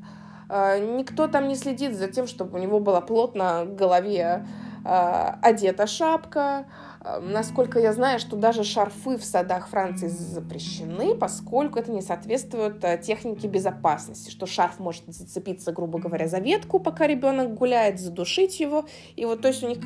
А, 0.49 0.78
никто 0.78 1.26
там 1.26 1.49
не 1.49 1.54
следит 1.54 1.94
за 1.94 2.08
тем, 2.08 2.26
чтобы 2.26 2.58
у 2.58 2.62
него 2.62 2.80
была 2.80 3.00
плотно 3.00 3.64
в 3.64 3.75
голове 3.75 4.47
а, 4.85 5.38
одета 5.42 5.87
шапка. 5.87 6.66
А, 7.00 7.20
насколько 7.20 7.78
я 7.78 7.92
знаю, 7.92 8.18
что 8.18 8.37
даже 8.37 8.64
шарфы 8.64 9.18
в 9.18 9.25
садах 9.25 9.68
Франции 9.68 10.08
запрещены, 10.08 11.14
поскольку 11.14 11.78
это 11.78 11.90
не 11.90 12.00
соответствует 12.00 12.80
технике 13.02 13.47
безопасности, 13.47 14.30
что 14.30 14.47
шарф 14.47 14.78
может 14.78 15.04
зацепиться, 15.06 15.73
грубо 15.73 15.99
говоря, 15.99 16.28
за 16.28 16.38
ветку, 16.38 16.78
пока 16.78 17.06
ребенок 17.06 17.54
гуляет, 17.54 18.00
задушить 18.00 18.58
его. 18.58 18.87
И 19.16 19.26
вот 19.26 19.42
то 19.42 19.49
есть 19.49 19.62
у 19.62 19.68
них 19.68 19.78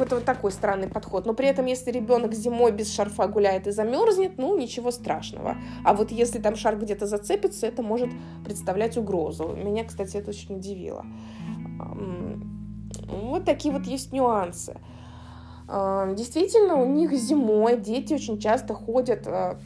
какой-то 0.00 0.14
вот 0.14 0.24
такой 0.24 0.50
странный 0.50 0.88
подход. 0.88 1.26
Но 1.26 1.34
при 1.34 1.46
этом, 1.46 1.66
если 1.66 1.90
ребенок 1.90 2.32
зимой 2.32 2.72
без 2.72 2.94
шарфа 2.94 3.26
гуляет 3.26 3.66
и 3.66 3.70
замерзнет, 3.70 4.38
ну, 4.38 4.56
ничего 4.56 4.90
страшного. 4.90 5.56
А 5.84 5.92
вот 5.92 6.10
если 6.10 6.38
там 6.38 6.56
шар 6.56 6.78
где-то 6.78 7.06
зацепится, 7.06 7.66
это 7.66 7.82
может 7.82 8.08
представлять 8.42 8.96
угрозу. 8.96 9.48
Меня, 9.48 9.84
кстати, 9.84 10.16
это 10.16 10.30
очень 10.30 10.56
удивило. 10.56 11.04
Вот 13.08 13.44
такие 13.44 13.74
вот 13.74 13.86
есть 13.86 14.12
нюансы. 14.12 14.74
Действительно, 15.68 16.76
у 16.76 16.86
них 16.86 17.12
зимой 17.12 17.76
дети 17.76 18.14
очень 18.14 18.38
часто 18.38 18.74
ходят 18.74 19.26
а, 19.26 19.58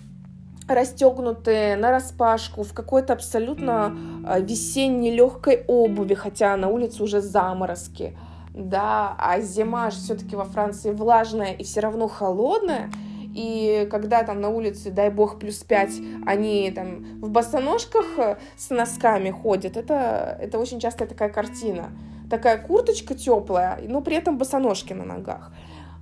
расстегнутые 0.69 1.77
на 1.77 1.93
распашку 1.93 2.63
в 2.65 2.75
какой-то 2.75 3.13
абсолютно 3.13 3.97
а, 4.27 4.41
весенней 4.41 5.15
легкой 5.15 5.65
обуви, 5.69 6.15
хотя 6.15 6.57
на 6.57 6.69
улице 6.69 7.03
уже 7.03 7.21
заморозки 7.21 8.19
да, 8.55 9.17
а 9.19 9.41
зима 9.41 9.91
же 9.91 9.99
все-таки 9.99 10.37
во 10.37 10.45
Франции 10.45 10.93
влажная 10.93 11.53
и 11.53 11.65
все 11.65 11.81
равно 11.81 12.07
холодная, 12.09 12.91
и 13.35 13.89
когда 13.91 14.23
там 14.23 14.41
на 14.41 14.49
улице, 14.49 14.91
дай 14.91 15.11
бог, 15.11 15.41
плюс 15.41 15.57
5, 15.65 15.91
они 16.25 16.71
там 16.71 17.21
в 17.21 17.31
босоножках 17.31 18.07
э, 18.17 18.37
с 18.57 18.71
носками 18.71 19.31
ходят, 19.31 19.77
это, 19.77 20.39
это 20.41 20.61
очень 20.61 20.79
частая 20.79 21.09
такая 21.09 21.31
картина. 21.31 21.91
Такая 22.31 22.59
курточка 22.59 23.15
теплая, 23.15 23.81
но 23.87 24.01
при 24.01 24.17
этом 24.17 24.39
босоножки 24.39 24.93
на 24.93 25.05
ногах. 25.05 25.53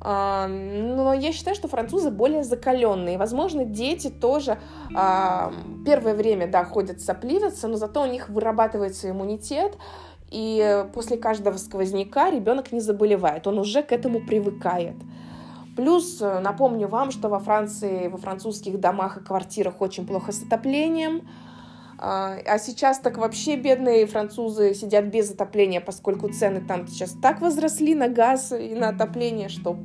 Но 0.04 1.12
я 1.14 1.32
считаю, 1.32 1.54
что 1.54 1.68
французы 1.68 2.10
более 2.10 2.42
закаленные. 2.42 3.18
Возможно, 3.18 3.64
дети 3.64 4.08
тоже 4.08 4.58
первое 4.90 6.14
время, 6.14 6.48
да, 6.48 6.64
ходят 6.64 7.00
сопливиться, 7.00 7.68
но 7.68 7.76
зато 7.76 8.02
у 8.02 8.06
них 8.06 8.28
вырабатывается 8.28 9.10
иммунитет, 9.10 9.76
и 10.32 10.86
после 10.94 11.16
каждого 11.16 11.56
сквозняка 11.58 12.30
ребенок 12.30 12.72
не 12.72 12.80
заболевает, 12.80 13.46
он 13.46 13.58
уже 13.58 13.82
к 13.82 13.92
этому 13.92 14.20
привыкает. 14.20 14.96
Плюс 15.76 16.20
напомню 16.20 16.88
вам, 16.88 17.10
что 17.10 17.28
во 17.28 17.38
Франции, 17.38 18.08
во 18.08 18.18
французских 18.18 18.78
домах 18.80 19.18
и 19.18 19.20
квартирах 19.20 19.80
очень 19.80 20.06
плохо 20.06 20.32
с 20.32 20.42
отоплением. 20.42 21.22
А, 21.98 22.36
а 22.46 22.58
сейчас 22.58 22.98
так 22.98 23.16
вообще 23.16 23.56
бедные 23.56 24.06
французы 24.06 24.74
сидят 24.74 25.06
без 25.06 25.30
отопления, 25.30 25.80
поскольку 25.80 26.28
цены 26.28 26.60
там 26.60 26.88
сейчас 26.88 27.12
так 27.22 27.40
возросли 27.40 27.94
на 27.94 28.08
газ 28.08 28.52
и 28.52 28.74
на 28.74 28.88
отопление, 28.88 29.48
что 29.48 29.78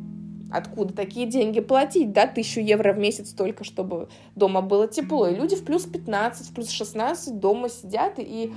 откуда 0.52 0.94
такие 0.94 1.28
деньги 1.28 1.60
платить, 1.60 2.14
да, 2.14 2.26
тысячу 2.28 2.60
евро 2.60 2.94
в 2.94 2.98
месяц 2.98 3.32
только, 3.32 3.64
чтобы 3.64 4.10
дома 4.36 4.62
было 4.62 4.88
тепло. 4.88 5.28
И 5.28 5.36
люди 5.36 5.56
в 5.56 5.64
плюс 5.64 5.84
15, 5.84 6.50
в 6.50 6.54
плюс 6.54 6.70
16 6.70 7.40
дома 7.40 7.70
сидят 7.70 8.14
и 8.18 8.54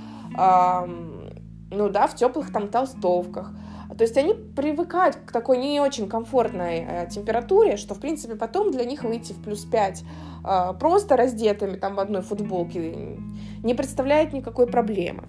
ну 1.71 1.89
да, 1.89 2.07
в 2.07 2.15
теплых 2.15 2.51
там 2.51 2.67
толстовках. 2.67 3.51
То 3.97 4.03
есть 4.03 4.17
они 4.17 4.33
привыкают 4.33 5.17
к 5.17 5.31
такой 5.31 5.57
не 5.57 5.79
очень 5.79 6.07
комфортной 6.07 6.85
э, 6.87 7.07
температуре, 7.09 7.75
что, 7.75 7.93
в 7.93 7.99
принципе, 7.99 8.35
потом 8.35 8.71
для 8.71 8.85
них 8.85 9.03
выйти 9.03 9.33
в 9.33 9.43
плюс 9.43 9.65
5 9.65 10.03
э, 10.43 10.73
просто 10.79 11.17
раздетыми 11.17 11.75
там 11.75 11.95
в 11.95 11.99
одной 11.99 12.21
футболке 12.21 13.17
не 13.63 13.73
представляет 13.73 14.33
никакой 14.33 14.67
проблемы. 14.67 15.23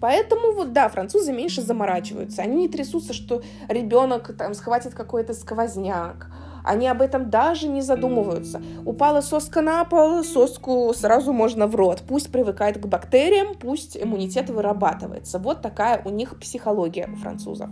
Поэтому 0.00 0.52
вот 0.52 0.72
да, 0.72 0.88
французы 0.88 1.32
меньше 1.32 1.62
заморачиваются. 1.62 2.42
Они 2.42 2.56
не 2.62 2.68
трясутся, 2.68 3.12
что 3.12 3.42
ребенок 3.68 4.36
там 4.36 4.54
схватит 4.54 4.94
какой-то 4.94 5.32
сквозняк, 5.32 6.28
они 6.66 6.88
об 6.88 7.00
этом 7.00 7.30
даже 7.30 7.68
не 7.68 7.80
задумываются. 7.80 8.60
Упала 8.84 9.20
соска 9.20 9.62
на 9.62 9.84
пол, 9.84 10.24
соску 10.24 10.92
сразу 10.94 11.32
можно 11.32 11.68
в 11.68 11.76
рот. 11.76 12.02
Пусть 12.06 12.32
привыкает 12.32 12.78
к 12.82 12.86
бактериям, 12.86 13.54
пусть 13.54 13.96
иммунитет 13.96 14.50
вырабатывается. 14.50 15.38
Вот 15.38 15.62
такая 15.62 16.02
у 16.04 16.10
них 16.10 16.38
психология 16.40 17.08
у 17.12 17.16
французов. 17.16 17.70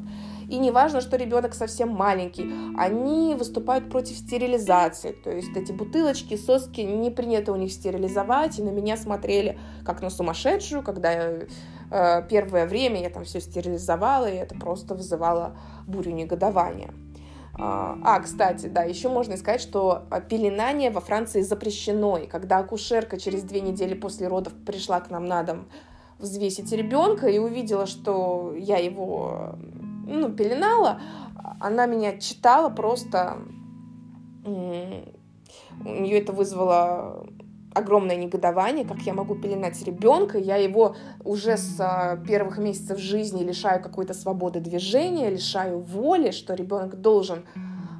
И 0.48 0.58
не 0.58 0.70
важно, 0.70 1.00
что 1.00 1.16
ребенок 1.16 1.54
совсем 1.54 1.88
маленький, 1.88 2.48
они 2.76 3.34
выступают 3.34 3.90
против 3.90 4.16
стерилизации. 4.16 5.10
То 5.10 5.30
есть 5.30 5.56
эти 5.56 5.72
бутылочки, 5.72 6.36
соски 6.36 6.82
не 6.82 7.10
принято 7.10 7.52
у 7.52 7.56
них 7.56 7.72
стерилизовать, 7.72 8.60
и 8.60 8.62
на 8.62 8.70
меня 8.70 8.96
смотрели 8.96 9.58
как 9.84 10.02
на 10.02 10.10
сумасшедшую, 10.10 10.84
когда 10.84 11.10
я, 11.10 11.46
э, 11.90 12.22
первое 12.28 12.66
время 12.66 13.02
я 13.02 13.10
там 13.10 13.24
все 13.24 13.40
стерилизовала, 13.40 14.30
и 14.30 14.36
это 14.36 14.54
просто 14.54 14.94
вызывало 14.94 15.56
бурю 15.86 16.12
негодования. 16.12 16.94
А, 17.56 17.96
а, 18.02 18.20
кстати, 18.20 18.66
да, 18.66 18.82
еще 18.82 19.08
можно 19.08 19.36
сказать, 19.36 19.60
что 19.60 20.04
а, 20.10 20.20
пеленание 20.20 20.90
во 20.90 21.00
Франции 21.00 21.42
запрещено. 21.42 22.18
И 22.18 22.26
когда 22.26 22.58
акушерка 22.58 23.18
через 23.18 23.42
две 23.44 23.60
недели 23.60 23.94
после 23.94 24.28
родов 24.28 24.52
пришла 24.66 25.00
к 25.00 25.10
нам 25.10 25.26
на 25.26 25.42
дом 25.42 25.66
взвесить 26.18 26.72
ребенка 26.72 27.28
и 27.28 27.38
увидела, 27.38 27.86
что 27.86 28.54
я 28.56 28.78
его 28.78 29.54
ну, 30.06 30.32
пеленала, 30.32 31.00
она 31.60 31.86
меня 31.86 32.18
читала 32.18 32.70
просто... 32.70 33.38
У 34.44 35.88
нее 35.88 36.18
это 36.18 36.32
вызвало 36.32 37.26
огромное 37.74 38.16
негодование, 38.16 38.84
как 38.84 39.00
я 39.00 39.12
могу 39.12 39.34
пеленать 39.34 39.82
ребенка, 39.82 40.38
я 40.38 40.56
его 40.56 40.96
уже 41.22 41.56
с 41.56 41.76
а, 41.80 42.16
первых 42.16 42.58
месяцев 42.58 42.98
жизни 42.98 43.42
лишаю 43.42 43.82
какой-то 43.82 44.14
свободы 44.14 44.60
движения, 44.60 45.28
лишаю 45.28 45.80
воли, 45.80 46.30
что 46.30 46.54
ребенок 46.54 47.00
должен 47.00 47.44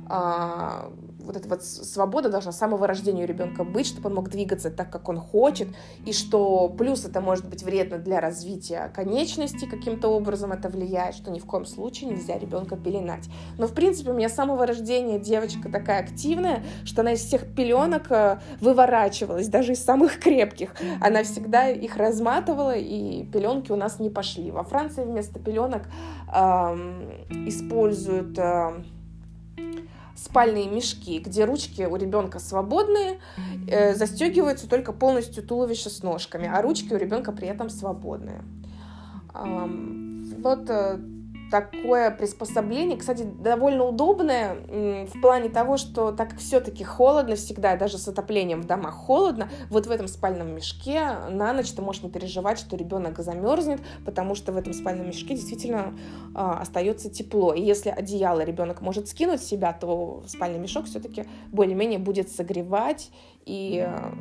а, 0.09 0.93
вот 1.25 1.37
эта 1.37 1.49
вот 1.49 1.65
свобода 1.65 2.29
должна 2.29 2.53
с 2.53 2.59
самого 2.59 2.87
рождения 2.87 3.25
у 3.25 3.27
ребенка 3.27 3.65
быть, 3.65 3.87
чтобы 3.87 4.09
он 4.09 4.17
мог 4.17 4.29
двигаться 4.31 4.71
так, 4.71 4.91
как 4.91 5.09
он 5.09 5.19
хочет, 5.19 5.69
и 6.05 6.13
что 6.13 6.69
плюс 6.69 7.05
это 7.05 7.21
может 7.21 7.49
быть 7.49 7.63
вредно 7.63 7.99
для 7.99 8.21
развития 8.21 8.91
конечностей, 8.95 9.67
каким-то 9.67 10.09
образом 10.09 10.53
это 10.53 10.69
влияет, 10.69 11.15
что 11.15 11.31
ни 11.31 11.39
в 11.39 11.47
коем 11.47 11.67
случае 11.67 12.11
нельзя 12.11 12.39
ребенка 12.39 12.77
пеленать. 12.77 13.29
Но, 13.59 13.67
в 13.67 13.73
принципе, 13.73 14.11
у 14.11 14.15
меня 14.15 14.29
с 14.29 14.35
самого 14.35 14.67
рождения 14.67 15.19
девочка 15.19 15.69
такая 15.71 16.01
активная, 16.01 16.65
что 16.85 17.01
она 17.01 17.13
из 17.13 17.21
всех 17.21 17.55
пеленок 17.55 18.11
э, 18.11 18.39
выворачивалась, 18.61 19.49
даже 19.49 19.73
из 19.73 19.85
самых 19.85 20.19
крепких. 20.21 20.75
Она 21.01 21.23
всегда 21.25 21.69
их 21.69 21.97
разматывала, 21.97 22.75
и 22.77 23.25
пеленки 23.25 23.73
у 23.73 23.77
нас 23.77 23.99
не 23.99 24.11
пошли. 24.11 24.51
Во 24.51 24.65
Франции 24.65 25.05
вместо 25.05 25.39
пеленок 25.39 25.83
э, 26.33 26.41
используют... 27.47 28.39
Э, 28.39 28.85
спальные 30.25 30.69
мешки, 30.69 31.19
где 31.19 31.45
ручки 31.45 31.83
у 31.83 31.97
ребенка 31.97 32.39
свободные, 32.39 33.19
э, 33.69 33.95
застегиваются 33.95 34.69
только 34.69 34.93
полностью 34.93 35.43
туловище 35.43 35.91
с 35.91 36.03
ножками, 36.03 36.51
а 36.53 36.63
ручки 36.63 36.93
у 36.93 36.97
ребенка 36.97 37.33
при 37.33 37.49
этом 37.49 37.69
свободные. 37.69 38.43
Вот 39.35 40.71
э, 40.71 40.99
такое 41.51 42.11
приспособление, 42.11 42.97
кстати, 42.97 43.23
довольно 43.23 43.85
удобное 43.85 44.57
в 45.07 45.21
плане 45.21 45.49
того, 45.49 45.77
что 45.77 46.13
так 46.13 46.31
как 46.31 46.39
все-таки 46.39 46.85
холодно 46.85 47.37
всегда, 47.37 47.77
даже 47.77 47.99
с 47.99 48.09
отоплением 48.09 48.63
в 48.63 48.67
домах 48.67 48.95
холодно, 48.95 49.49
вот 49.71 49.87
в 49.87 49.91
этом 49.91 50.09
спальном 50.09 50.55
мешке 50.55 51.17
на 51.31 51.53
ночь 51.53 51.71
ты 51.73 51.83
можешь 51.83 52.03
не 52.03 52.11
переживать, 52.11 52.59
что 52.59 52.77
ребенок 52.77 53.19
замерзнет, 53.19 53.81
потому 54.05 54.35
что 54.35 54.53
в 54.53 54.57
этом 54.57 54.73
спальном 54.73 55.07
мешке 55.07 55.35
действительно 55.35 55.95
э, 56.35 56.39
остается 56.39 57.11
тепло. 57.11 57.53
И 57.53 57.63
если 57.63 57.91
одеяло 57.91 58.41
ребенок 58.41 58.81
может 58.81 59.09
скинуть 59.09 59.43
с 59.43 59.47
себя, 59.47 59.73
то 59.73 60.23
спальный 60.27 60.59
мешок 60.59 60.87
все-таки 60.87 61.27
более-менее 61.53 61.99
будет 61.99 62.31
согревать 62.31 63.11
и 63.45 63.87
э, 63.87 64.13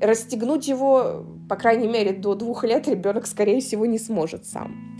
расстегнуть 0.00 0.68
его 0.68 1.24
по 1.52 1.56
крайней 1.56 1.86
мере, 1.86 2.14
до 2.14 2.34
двух 2.34 2.64
лет 2.64 2.88
ребенок, 2.88 3.26
скорее 3.26 3.60
всего, 3.60 3.84
не 3.84 3.98
сможет 3.98 4.46
сам. 4.46 4.96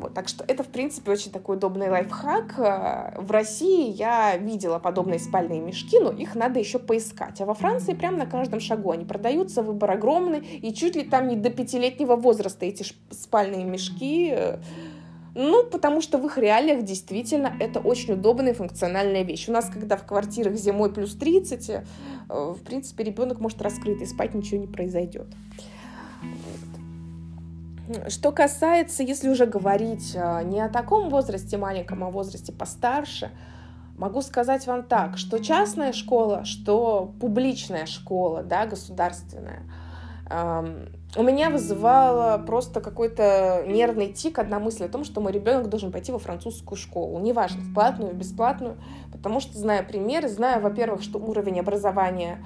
Вот, 0.00 0.14
так 0.14 0.28
что 0.28 0.44
это, 0.48 0.62
в 0.62 0.68
принципе, 0.68 1.12
очень 1.12 1.30
такой 1.30 1.56
удобный 1.56 1.90
лайфхак. 1.90 2.58
Э, 2.58 3.20
в 3.20 3.30
России 3.30 3.90
я 3.90 4.36
видела 4.36 4.78
подобные 4.78 5.18
спальные 5.18 5.60
мешки, 5.60 5.98
но 5.98 6.10
их 6.10 6.34
надо 6.34 6.58
еще 6.58 6.78
поискать. 6.78 7.40
А 7.40 7.44
во 7.44 7.54
Франции 7.54 7.92
прямо 7.92 8.16
на 8.16 8.26
каждом 8.26 8.60
шагу 8.60 8.90
они 8.90 9.04
продаются, 9.04 9.62
выбор 9.62 9.90
огромный, 9.90 10.40
и 10.40 10.72
чуть 10.72 10.96
ли 10.96 11.04
там 11.04 11.28
не 11.28 11.36
до 11.36 11.50
пятилетнего 11.50 12.16
возраста 12.16 12.64
эти 12.64 12.84
спальные 13.10 13.64
мешки 13.64 14.30
э, 14.32 14.58
ну, 15.34 15.64
потому 15.64 16.00
что 16.00 16.18
в 16.18 16.26
их 16.26 16.38
реалиях 16.38 16.82
действительно 16.82 17.54
это 17.60 17.78
очень 17.78 18.14
удобная 18.14 18.52
и 18.52 18.56
функциональная 18.56 19.22
вещь. 19.22 19.48
У 19.48 19.52
нас, 19.52 19.70
когда 19.70 19.96
в 19.96 20.04
квартирах 20.04 20.54
зимой 20.54 20.92
плюс 20.92 21.14
30, 21.14 21.70
э, 21.70 21.82
в 22.28 22.58
принципе, 22.64 23.04
ребенок 23.04 23.38
может 23.38 23.62
раскрыть 23.62 24.02
и 24.02 24.06
спать 24.06 24.34
ничего 24.34 24.60
не 24.60 24.66
произойдет. 24.66 25.26
Что 28.08 28.32
касается, 28.32 29.02
если 29.02 29.28
уже 29.28 29.46
говорить 29.46 30.16
а, 30.16 30.42
не 30.42 30.60
о 30.60 30.68
таком 30.68 31.10
возрасте 31.10 31.56
маленьком, 31.56 32.04
а 32.04 32.10
возрасте 32.10 32.52
постарше, 32.52 33.30
могу 33.96 34.22
сказать 34.22 34.66
вам 34.66 34.82
так, 34.82 35.18
что 35.18 35.38
частная 35.38 35.92
школа, 35.92 36.44
что 36.44 37.12
публичная 37.20 37.86
школа, 37.86 38.42
да, 38.42 38.66
государственная, 38.66 39.62
у 41.16 41.22
меня 41.24 41.50
вызывало 41.50 42.38
просто 42.38 42.80
какой-то 42.80 43.64
нервный 43.66 44.12
тик 44.12 44.38
одна 44.38 44.60
мысль 44.60 44.84
о 44.84 44.88
том, 44.88 45.02
что 45.02 45.20
мой 45.20 45.32
ребенок 45.32 45.68
должен 45.68 45.90
пойти 45.90 46.12
во 46.12 46.20
французскую 46.20 46.78
школу, 46.78 47.18
неважно, 47.18 47.60
в 47.62 47.74
платную, 47.74 48.14
бесплатную, 48.14 48.76
потому 49.10 49.40
что, 49.40 49.58
зная 49.58 49.82
примеры, 49.82 50.28
зная, 50.28 50.60
во-первых, 50.60 51.02
что 51.02 51.18
уровень 51.18 51.58
образования 51.58 52.38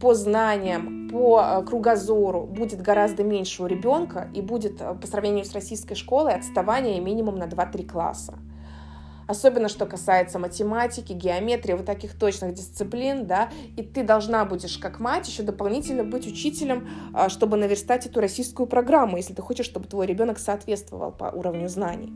по 0.00 0.14
знаниям, 0.14 1.08
по 1.10 1.40
э, 1.42 1.64
кругозору 1.64 2.44
будет 2.44 2.80
гораздо 2.80 3.24
меньше 3.24 3.62
у 3.62 3.66
ребенка 3.66 4.28
и 4.34 4.40
будет 4.40 4.80
э, 4.80 4.94
по 4.94 5.06
сравнению 5.06 5.44
с 5.44 5.52
российской 5.52 5.94
школой 5.94 6.34
отставание 6.34 7.00
минимум 7.00 7.36
на 7.36 7.44
2-3 7.44 7.86
класса. 7.86 8.38
Особенно, 9.26 9.68
что 9.68 9.84
касается 9.84 10.38
математики, 10.38 11.12
геометрии, 11.12 11.74
вот 11.74 11.84
таких 11.84 12.18
точных 12.18 12.54
дисциплин, 12.54 13.26
да, 13.26 13.50
и 13.76 13.82
ты 13.82 14.02
должна 14.02 14.44
будешь, 14.46 14.78
как 14.78 15.00
мать, 15.00 15.28
еще 15.28 15.42
дополнительно 15.42 16.04
быть 16.04 16.26
учителем, 16.26 16.88
э, 17.14 17.28
чтобы 17.28 17.56
наверстать 17.56 18.06
эту 18.06 18.20
российскую 18.20 18.66
программу, 18.66 19.16
если 19.16 19.34
ты 19.34 19.42
хочешь, 19.42 19.66
чтобы 19.66 19.86
твой 19.86 20.06
ребенок 20.06 20.38
соответствовал 20.38 21.10
по 21.12 21.24
уровню 21.24 21.68
знаний 21.68 22.12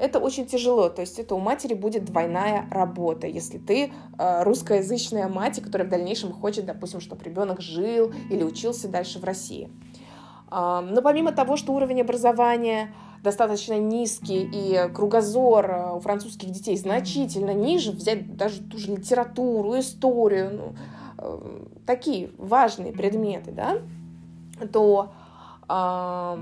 это 0.00 0.18
очень 0.18 0.46
тяжело. 0.46 0.88
То 0.88 1.02
есть 1.02 1.18
это 1.18 1.34
у 1.34 1.38
матери 1.38 1.74
будет 1.74 2.04
двойная 2.04 2.66
работа. 2.70 3.26
Если 3.26 3.58
ты 3.58 3.92
э, 4.18 4.42
русскоязычная 4.42 5.28
мать, 5.28 5.62
которая 5.62 5.86
в 5.86 5.90
дальнейшем 5.90 6.32
хочет, 6.32 6.64
допустим, 6.64 7.00
чтобы 7.00 7.22
ребенок 7.24 7.60
жил 7.60 8.12
или 8.30 8.42
учился 8.42 8.88
дальше 8.88 9.18
в 9.18 9.24
России. 9.24 9.70
Э, 10.50 10.80
но 10.80 11.02
помимо 11.02 11.32
того, 11.32 11.56
что 11.56 11.72
уровень 11.72 12.00
образования 12.00 12.94
достаточно 13.22 13.78
низкий 13.78 14.48
и 14.52 14.92
кругозор 14.92 15.70
э, 15.70 15.96
у 15.96 16.00
французских 16.00 16.50
детей 16.50 16.76
значительно 16.76 17.52
ниже, 17.52 17.92
взять 17.92 18.36
даже 18.36 18.62
ту 18.62 18.78
же 18.78 18.92
литературу, 18.92 19.78
историю, 19.78 20.50
ну, 20.52 20.74
э, 21.18 21.64
такие 21.86 22.30
важные 22.38 22.92
предметы, 22.92 23.52
да, 23.52 23.78
то 24.72 25.12
э, 25.68 26.36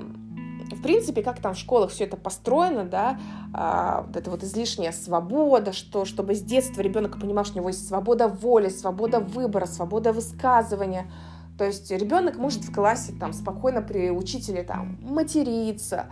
в 0.77 0.83
принципе, 0.83 1.23
как 1.23 1.41
там 1.41 1.55
в 1.55 1.59
школах 1.59 1.91
все 1.91 2.05
это 2.05 2.17
построено, 2.17 2.85
да, 2.85 3.19
а, 3.53 4.03
вот 4.07 4.17
это 4.17 4.31
вот 4.31 4.43
излишняя 4.43 4.93
свобода, 4.93 5.73
что 5.73 6.05
чтобы 6.05 6.35
с 6.35 6.43
детства 6.43 6.81
ребенок 6.81 7.21
понимал, 7.21 7.45
что 7.45 7.55
у 7.55 7.59
него 7.59 7.69
есть 7.69 7.87
свобода 7.87 8.29
воли, 8.29 8.69
свобода 8.69 9.21
выбора, 9.21 9.67
свобода 9.67 10.13
высказывания. 10.13 11.11
То 11.57 11.65
есть 11.65 11.91
ребенок 11.91 12.37
может 12.37 12.63
в 12.63 12.73
классе 12.73 13.13
там 13.19 13.33
спокойно 13.33 13.83
при 13.83 14.11
учителе 14.11 14.63
там 14.63 14.99
материться, 15.03 16.07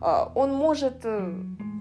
а, 0.00 0.32
он 0.34 0.52
может 0.52 1.04
э, 1.04 1.32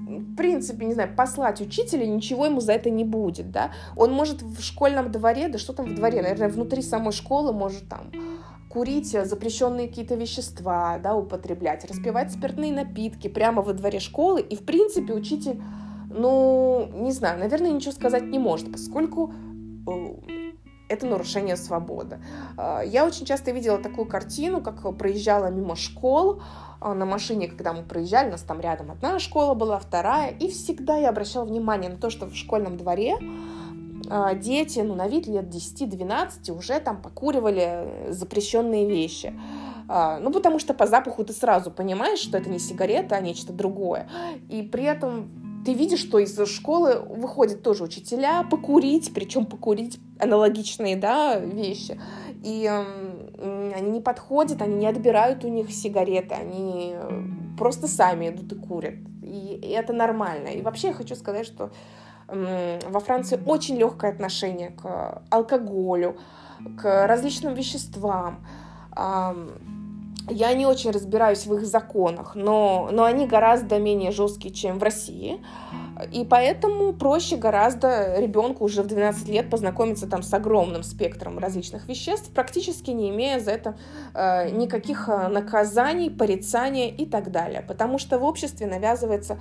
в 0.07 0.35
принципе, 0.35 0.85
не 0.85 0.93
знаю, 0.93 1.15
послать 1.15 1.61
учителя, 1.61 2.05
ничего 2.05 2.45
ему 2.45 2.61
за 2.61 2.73
это 2.73 2.89
не 2.89 3.03
будет, 3.03 3.51
да. 3.51 3.71
Он 3.95 4.11
может 4.11 4.41
в 4.41 4.61
школьном 4.61 5.11
дворе, 5.11 5.49
да 5.49 5.57
что 5.57 5.73
там 5.73 5.87
в 5.87 5.95
дворе, 5.95 6.21
наверное, 6.21 6.49
внутри 6.49 6.81
самой 6.81 7.11
школы 7.11 7.53
может 7.53 7.89
там 7.89 8.11
курить 8.69 9.11
запрещенные 9.11 9.87
какие-то 9.87 10.15
вещества, 10.15 10.99
да, 10.99 11.15
употреблять, 11.15 11.85
распивать 11.85 12.31
спиртные 12.31 12.71
напитки 12.71 13.27
прямо 13.27 13.61
во 13.61 13.73
дворе 13.73 13.99
школы, 13.99 14.41
и, 14.41 14.55
в 14.55 14.65
принципе, 14.65 15.13
учитель, 15.13 15.61
ну, 16.09 16.89
не 16.93 17.11
знаю, 17.11 17.39
наверное, 17.39 17.71
ничего 17.71 17.91
сказать 17.91 18.23
не 18.23 18.39
может, 18.39 18.71
поскольку 18.71 19.33
э, 19.87 20.51
это 20.89 21.05
нарушение 21.05 21.55
свободы. 21.55 22.19
Э, 22.57 22.81
я 22.85 23.05
очень 23.05 23.25
часто 23.25 23.51
видела 23.51 23.77
такую 23.77 24.07
картину, 24.07 24.61
как 24.61 24.97
проезжала 24.97 25.49
мимо 25.49 25.75
школ 25.75 26.41
э, 26.81 26.93
на 26.93 27.05
машине, 27.05 27.47
когда 27.47 27.73
мы 27.73 27.83
проезжали, 27.83 28.27
у 28.27 28.31
нас 28.31 28.41
там 28.41 28.59
рядом 28.59 28.91
одна 28.91 29.19
школа 29.19 29.53
была, 29.53 29.79
вторая, 29.79 30.31
и 30.31 30.49
всегда 30.49 30.97
я 30.97 31.09
обращала 31.09 31.45
внимание 31.45 31.89
на 31.89 31.97
то, 31.97 32.09
что 32.09 32.25
в 32.25 32.35
школьном 32.35 32.77
дворе 32.77 33.17
дети, 34.35 34.79
ну, 34.79 34.95
на 34.95 35.07
вид 35.07 35.27
лет 35.27 35.45
10-12 35.45 36.51
уже 36.51 36.79
там 36.79 37.01
покуривали 37.01 38.09
запрещенные 38.09 38.87
вещи. 38.87 39.33
А, 39.89 40.19
ну, 40.19 40.31
потому 40.31 40.59
что 40.59 40.73
по 40.73 40.85
запаху 40.85 41.23
ты 41.23 41.33
сразу 41.33 41.71
понимаешь, 41.71 42.19
что 42.19 42.37
это 42.37 42.49
не 42.49 42.59
сигарета, 42.59 43.15
а 43.15 43.21
нечто 43.21 43.53
другое. 43.53 44.09
И 44.49 44.61
при 44.61 44.83
этом 44.83 45.63
ты 45.65 45.73
видишь, 45.73 45.99
что 45.99 46.19
из 46.19 46.37
школы 46.47 46.99
выходят 46.99 47.63
тоже 47.63 47.83
учителя 47.83 48.43
покурить, 48.43 49.13
причем 49.13 49.45
покурить 49.45 49.99
аналогичные, 50.19 50.95
да, 50.95 51.39
вещи. 51.39 51.99
И 52.43 52.69
э, 52.69 53.73
они 53.75 53.91
не 53.91 54.01
подходят, 54.01 54.61
они 54.61 54.75
не 54.75 54.87
отбирают 54.87 55.43
у 55.43 55.49
них 55.49 55.71
сигареты, 55.71 56.35
они 56.35 56.95
просто 57.57 57.87
сами 57.87 58.29
идут 58.29 58.51
и 58.51 58.55
курят. 58.55 58.95
И, 59.23 59.59
и 59.61 59.69
это 59.69 59.93
нормально. 59.93 60.47
И 60.49 60.61
вообще 60.61 60.87
я 60.89 60.93
хочу 60.93 61.15
сказать, 61.15 61.45
что 61.45 61.71
во 62.27 62.99
Франции 62.99 63.39
очень 63.45 63.77
легкое 63.77 64.11
отношение 64.11 64.71
к 64.71 65.21
алкоголю, 65.29 66.17
к 66.77 67.07
различным 67.07 67.53
веществам. 67.53 68.45
Я 70.29 70.53
не 70.53 70.65
очень 70.65 70.91
разбираюсь 70.91 71.45
в 71.45 71.53
их 71.53 71.65
законах, 71.65 72.35
но, 72.35 72.89
но 72.91 73.05
они 73.05 73.27
гораздо 73.27 73.79
менее 73.79 74.11
жесткие, 74.11 74.53
чем 74.53 74.77
в 74.77 74.83
России. 74.83 75.41
И 76.11 76.25
поэтому 76.25 76.91
проще 76.91 77.37
гораздо 77.37 78.19
ребенку 78.19 78.65
уже 78.65 78.83
в 78.83 78.87
12 78.87 79.29
лет 79.29 79.49
познакомиться 79.49 80.05
там 80.05 80.23
с 80.23 80.33
огромным 80.33 80.83
спектром 80.83 81.39
различных 81.39 81.87
веществ, 81.87 82.29
практически 82.31 82.91
не 82.91 83.09
имея 83.09 83.39
за 83.39 83.51
это 83.51 83.77
э, 84.13 84.49
никаких 84.51 85.07
э, 85.07 85.27
наказаний, 85.29 86.09
порицания 86.09 86.89
и 86.89 87.05
так 87.05 87.31
далее. 87.31 87.63
Потому 87.65 87.97
что 87.97 88.19
в 88.19 88.23
обществе 88.25 88.67
навязывается 88.67 89.39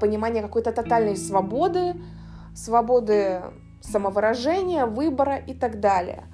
понимание 0.00 0.42
какой-то 0.42 0.72
тотальной 0.72 1.16
свободы, 1.16 1.94
свободы 2.54 3.42
самовыражения, 3.80 4.86
выбора 4.86 5.36
и 5.36 5.54
так 5.54 5.80
далее. 5.80 6.24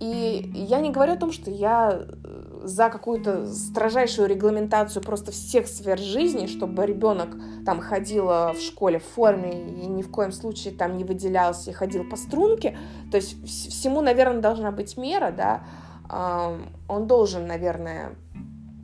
И 0.00 0.50
я 0.54 0.80
не 0.80 0.90
говорю 0.90 1.12
о 1.12 1.16
том, 1.16 1.30
что 1.30 1.50
я 1.50 1.92
э, 1.92 2.60
за 2.64 2.88
какую-то 2.88 3.46
строжайшую 3.46 4.28
регламентацию 4.28 5.02
просто 5.02 5.30
всех 5.30 5.66
сфер 5.66 5.98
жизни, 5.98 6.46
чтобы 6.46 6.86
ребенок 6.86 7.28
там 7.66 7.80
ходил 7.80 8.26
в 8.26 8.56
школе 8.60 8.98
в 8.98 9.04
форме 9.04 9.52
и 9.52 9.86
ни 9.86 10.02
в 10.02 10.10
коем 10.10 10.32
случае 10.32 10.74
там 10.74 10.96
не 10.96 11.04
выделялся 11.04 11.70
и 11.70 11.74
ходил 11.74 12.08
по 12.08 12.16
струнке. 12.16 12.78
То 13.10 13.18
есть 13.18 13.44
всему, 13.44 14.00
наверное, 14.00 14.40
должна 14.40 14.72
быть 14.72 14.96
мера, 14.96 15.30
да. 15.30 15.64
Он 16.88 17.06
должен, 17.06 17.46
наверное, 17.46 18.16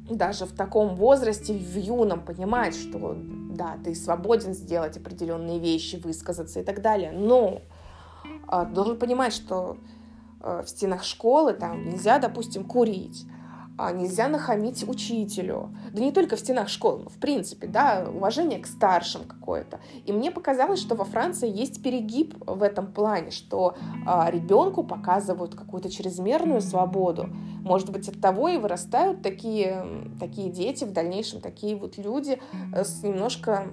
даже 0.09 0.47
в 0.47 0.53
таком 0.53 0.95
возрасте, 0.95 1.53
в 1.53 1.77
юном, 1.77 2.25
понимать, 2.25 2.75
что 2.75 3.17
да, 3.51 3.79
ты 3.83 3.95
свободен 3.95 4.55
сделать 4.55 4.97
определенные 4.97 5.59
вещи, 5.59 5.97
высказаться 5.97 6.61
и 6.61 6.63
так 6.63 6.83
далее, 6.83 7.13
но 7.13 7.63
э, 8.51 8.67
должен 8.67 8.99
понимать, 8.99 9.33
что 9.33 9.79
э, 10.41 10.63
в 10.65 10.69
стенах 10.69 11.03
школы 11.03 11.55
там 11.55 11.89
нельзя, 11.89 12.19
допустим, 12.19 12.65
курить, 12.65 13.27
а 13.79 13.93
нельзя 13.93 14.29
нахамить 14.29 14.89
учителю. 14.89 15.75
Да 15.93 16.01
не 16.01 16.13
только 16.13 16.37
в 16.37 16.41
стенах 16.41 16.69
школы, 16.69 17.03
но 17.05 17.11
в 17.11 17.19
принципе, 17.19 17.67
да, 17.67 18.07
уважение 18.09 18.59
к 18.59 18.67
старшим 18.67 19.25
какое-то. 19.25 19.81
И 20.05 20.13
мне 20.13 20.31
показалось, 20.31 20.81
что 20.81 20.95
во 20.95 21.05
Франции 21.05 21.51
есть 21.51 21.83
перегиб 21.83 22.35
в 22.47 22.63
этом 22.63 22.93
плане, 22.93 23.31
что 23.31 23.77
а, 24.07 24.31
ребенку 24.31 24.83
показывают 24.83 25.55
какую-то 25.55 25.91
чрезмерную 25.91 26.61
свободу. 26.61 27.29
Может 27.61 27.91
быть, 27.91 28.09
от 28.09 28.21
того 28.21 28.49
и 28.49 28.57
вырастают 28.57 29.23
такие, 29.23 29.85
такие 30.19 30.51
дети, 30.51 30.85
в 30.85 30.93
дальнейшем 30.93 31.41
такие 31.41 31.77
вот 31.77 31.99
люди 31.99 32.41
э, 32.75 32.85
с 32.85 33.03
немножко 33.03 33.69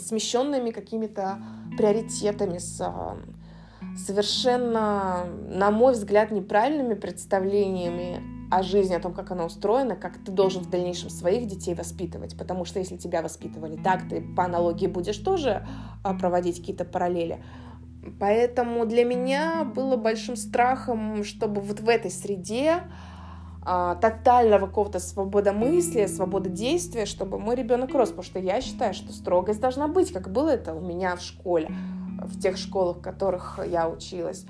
смещенными 0.00 0.70
какими-то 0.70 1.42
приоритетами, 1.76 2.58
с 2.58 2.80
а, 2.80 3.16
совершенно, 3.96 5.24
на 5.48 5.70
мой 5.70 5.94
взгляд, 5.94 6.30
неправильными 6.30 6.94
представлениями 6.94 8.22
о 8.50 8.62
жизни, 8.62 8.94
о 8.94 9.00
том, 9.00 9.14
как 9.14 9.30
она 9.30 9.44
устроена, 9.44 9.96
как 9.96 10.18
ты 10.18 10.32
должен 10.32 10.62
в 10.62 10.70
дальнейшем 10.70 11.08
своих 11.08 11.46
детей 11.46 11.74
воспитывать. 11.74 12.36
Потому 12.36 12.64
что 12.64 12.80
если 12.80 12.96
тебя 12.96 13.22
воспитывали 13.22 13.76
так, 13.76 14.08
ты 14.08 14.20
по 14.20 14.44
аналогии 14.44 14.86
будешь 14.86 15.18
тоже 15.18 15.66
а, 16.02 16.14
проводить 16.14 16.58
какие-то 16.58 16.84
параллели. 16.84 17.42
Поэтому 18.18 18.86
для 18.86 19.04
меня 19.04 19.64
было 19.64 19.96
большим 19.96 20.34
страхом, 20.36 21.22
чтобы 21.22 21.60
вот 21.60 21.80
в 21.80 21.88
этой 21.88 22.10
среде 22.10 22.82
а, 23.62 23.94
тотального 23.96 24.66
какого-то 24.66 24.98
свободомыслия, 24.98 26.08
свобододействия, 26.08 27.06
чтобы 27.06 27.38
мой 27.38 27.54
ребенок 27.56 27.94
рос, 27.94 28.08
потому 28.08 28.24
что 28.24 28.38
я 28.38 28.60
считаю, 28.62 28.94
что 28.94 29.12
строгость 29.12 29.60
должна 29.60 29.86
быть, 29.86 30.12
как 30.12 30.32
было 30.32 30.48
это 30.48 30.74
у 30.74 30.80
меня 30.80 31.14
в 31.14 31.20
школе, 31.20 31.70
в 32.22 32.40
тех 32.40 32.56
школах, 32.56 32.98
в 32.98 33.00
которых 33.02 33.60
я 33.66 33.88
училась 33.88 34.46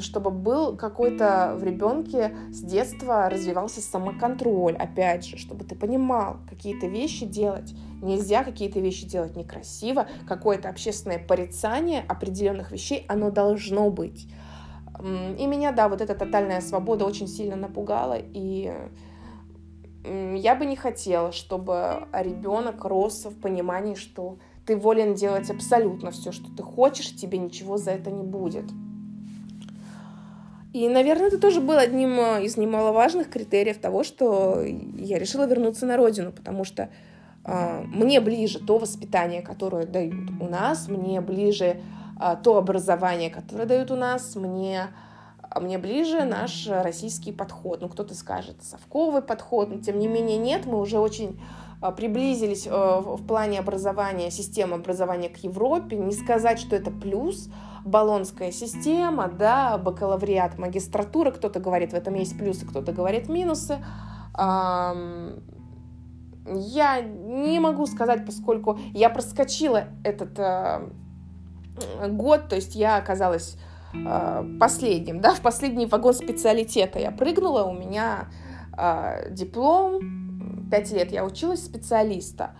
чтобы 0.00 0.30
был 0.30 0.76
какой-то 0.76 1.54
в 1.58 1.64
ребенке 1.64 2.36
с 2.50 2.60
детства 2.60 3.28
развивался 3.28 3.80
самоконтроль, 3.80 4.76
опять 4.76 5.26
же, 5.26 5.36
чтобы 5.36 5.64
ты 5.64 5.74
понимал, 5.74 6.38
какие-то 6.48 6.86
вещи 6.86 7.24
делать 7.24 7.74
нельзя, 8.02 8.44
какие-то 8.44 8.80
вещи 8.80 9.06
делать 9.06 9.36
некрасиво, 9.36 10.06
какое-то 10.26 10.68
общественное 10.68 11.18
порицание 11.18 12.04
определенных 12.08 12.72
вещей, 12.72 13.04
оно 13.08 13.30
должно 13.30 13.90
быть. 13.90 14.28
И 15.38 15.46
меня, 15.46 15.72
да, 15.72 15.88
вот 15.88 16.00
эта 16.00 16.14
тотальная 16.14 16.60
свобода 16.60 17.04
очень 17.04 17.28
сильно 17.28 17.56
напугала, 17.56 18.16
и 18.18 18.72
я 20.04 20.54
бы 20.54 20.66
не 20.66 20.76
хотела, 20.76 21.32
чтобы 21.32 22.06
ребенок 22.12 22.84
рос 22.84 23.24
в 23.24 23.40
понимании, 23.40 23.94
что 23.94 24.38
ты 24.64 24.76
волен 24.76 25.14
делать 25.14 25.50
абсолютно 25.50 26.10
все, 26.10 26.32
что 26.32 26.54
ты 26.54 26.62
хочешь, 26.62 27.14
тебе 27.14 27.38
ничего 27.38 27.76
за 27.76 27.92
это 27.92 28.10
не 28.10 28.22
будет. 28.22 28.64
И, 30.76 30.90
наверное, 30.90 31.28
это 31.28 31.38
тоже 31.38 31.62
был 31.62 31.78
одним 31.78 32.20
э, 32.20 32.44
из 32.44 32.58
немаловажных 32.58 33.30
критериев 33.30 33.78
того, 33.78 34.04
что 34.04 34.62
я 34.98 35.18
решила 35.18 35.46
вернуться 35.46 35.86
на 35.86 35.96
родину, 35.96 36.32
потому 36.32 36.64
что 36.64 36.90
э, 37.46 37.80
мне 37.86 38.20
ближе 38.20 38.58
то 38.58 38.76
воспитание, 38.76 39.40
которое 39.40 39.86
дают 39.86 40.30
у 40.38 40.44
нас, 40.44 40.88
мне 40.88 41.22
ближе 41.22 41.80
э, 42.20 42.36
то 42.44 42.58
образование, 42.58 43.30
которое 43.30 43.64
дают 43.64 43.90
у 43.90 43.96
нас, 43.96 44.36
мне, 44.36 44.88
мне 45.58 45.78
ближе 45.78 46.24
наш 46.24 46.68
российский 46.68 47.32
подход. 47.32 47.80
Ну, 47.80 47.88
кто-то 47.88 48.14
скажет, 48.14 48.56
совковый 48.62 49.22
подход, 49.22 49.70
но 49.70 49.80
тем 49.80 49.98
не 49.98 50.08
менее 50.08 50.36
нет, 50.36 50.66
мы 50.66 50.78
уже 50.78 50.98
очень 50.98 51.40
приблизились 51.96 52.66
э, 52.66 52.70
в 52.70 53.26
плане 53.26 53.60
образования, 53.60 54.30
системы 54.30 54.74
образования 54.74 55.30
к 55.30 55.38
Европе. 55.38 55.96
Не 55.96 56.12
сказать, 56.12 56.58
что 56.58 56.76
это 56.76 56.90
плюс, 56.90 57.48
баллонская 57.86 58.50
система, 58.52 59.28
да, 59.28 59.78
бакалавриат, 59.78 60.58
магистратура, 60.58 61.30
кто-то 61.30 61.60
говорит, 61.60 61.92
в 61.92 61.94
этом 61.94 62.14
есть 62.14 62.36
плюсы, 62.36 62.66
кто-то 62.66 62.92
говорит 62.92 63.28
минусы. 63.28 63.78
Я 66.48 67.00
не 67.00 67.58
могу 67.58 67.86
сказать, 67.86 68.24
поскольку 68.24 68.78
я 68.92 69.10
проскочила 69.10 69.86
этот 70.04 70.38
э, 70.38 70.88
год, 72.08 72.48
то 72.48 72.54
есть 72.54 72.76
я 72.76 72.98
оказалась 72.98 73.56
э, 73.92 74.44
последним, 74.60 75.20
да, 75.20 75.34
в 75.34 75.40
последний 75.40 75.86
вагон 75.86 76.14
специалитета. 76.14 77.00
Я 77.00 77.10
прыгнула, 77.10 77.64
у 77.64 77.72
меня 77.72 78.28
э, 78.78 79.32
диплом, 79.32 80.68
пять 80.70 80.92
лет 80.92 81.10
я 81.10 81.24
училась 81.24 81.64
специалиста, 81.64 82.52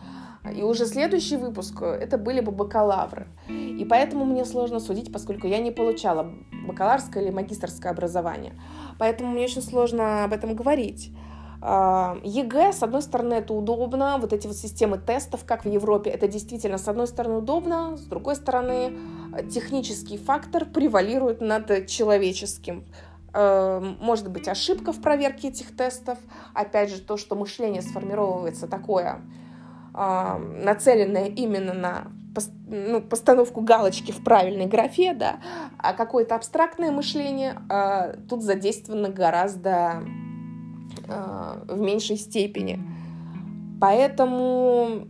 и 0.54 0.62
уже 0.62 0.86
следующий 0.86 1.36
выпуск 1.36 1.80
э, 1.80 1.86
это 1.86 2.18
были 2.18 2.40
бы 2.40 2.52
бакалавры. 2.52 3.28
И 3.48 3.84
поэтому 3.88 4.24
мне 4.24 4.44
сложно 4.44 4.80
судить, 4.80 5.12
поскольку 5.12 5.46
я 5.46 5.58
не 5.58 5.70
получала 5.70 6.32
бакалаврское 6.66 7.22
или 7.22 7.30
магистрское 7.30 7.92
образование. 7.92 8.54
Поэтому 8.98 9.30
мне 9.30 9.44
очень 9.44 9.62
сложно 9.62 10.24
об 10.24 10.32
этом 10.32 10.54
говорить. 10.54 11.12
А, 11.60 12.18
ЕГЭ, 12.22 12.72
с 12.72 12.82
одной 12.82 13.02
стороны, 13.02 13.34
это 13.34 13.54
удобно, 13.54 14.18
вот 14.18 14.32
эти 14.32 14.46
вот 14.46 14.56
системы 14.56 14.98
тестов, 14.98 15.44
как 15.44 15.64
в 15.64 15.68
Европе, 15.68 16.10
это 16.10 16.28
действительно, 16.28 16.78
с 16.78 16.86
одной 16.86 17.06
стороны, 17.06 17.38
удобно, 17.38 17.96
с 17.96 18.02
другой 18.02 18.36
стороны, 18.36 18.92
технический 19.50 20.18
фактор 20.18 20.66
превалирует 20.66 21.40
над 21.40 21.86
человеческим. 21.86 22.84
А, 23.32 23.80
может 24.00 24.30
быть 24.30 24.48
ошибка 24.48 24.92
в 24.92 25.00
проверке 25.00 25.48
этих 25.48 25.76
тестов, 25.76 26.18
опять 26.54 26.90
же, 26.90 27.00
то, 27.00 27.16
что 27.16 27.36
мышление 27.36 27.82
сформировывается 27.82 28.66
такое, 28.66 29.20
нацеленная 29.96 31.26
именно 31.26 31.72
на 31.72 32.08
ну, 32.66 33.00
постановку 33.00 33.60
галочки 33.60 34.12
в 34.12 34.22
правильной 34.22 34.66
графе, 34.66 35.14
да, 35.14 35.38
а 35.78 35.92
какое-то 35.92 36.34
абстрактное 36.34 36.90
мышление 36.90 37.58
а, 37.68 38.14
тут 38.28 38.42
задействовано 38.42 39.08
гораздо 39.08 40.02
а, 41.08 41.64
в 41.68 41.80
меньшей 41.80 42.16
степени. 42.16 42.80
Поэтому 43.80 45.06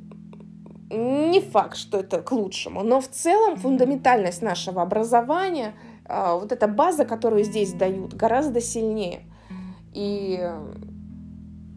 не 0.91 1.41
факт, 1.41 1.77
что 1.77 1.99
это 1.99 2.23
к 2.23 2.31
лучшему, 2.33 2.83
но 2.83 3.01
в 3.01 3.09
целом 3.09 3.57
фундаментальность 3.57 4.43
нашего 4.43 4.83
образования, 4.83 5.75
а, 6.05 6.37
вот 6.37 6.53
эта 6.53 6.69
база, 6.69 7.05
которую 7.05 7.45
здесь 7.45 7.73
дают, 7.73 8.15
гораздо 8.15 8.61
сильнее. 8.61 9.23
И 9.93 10.39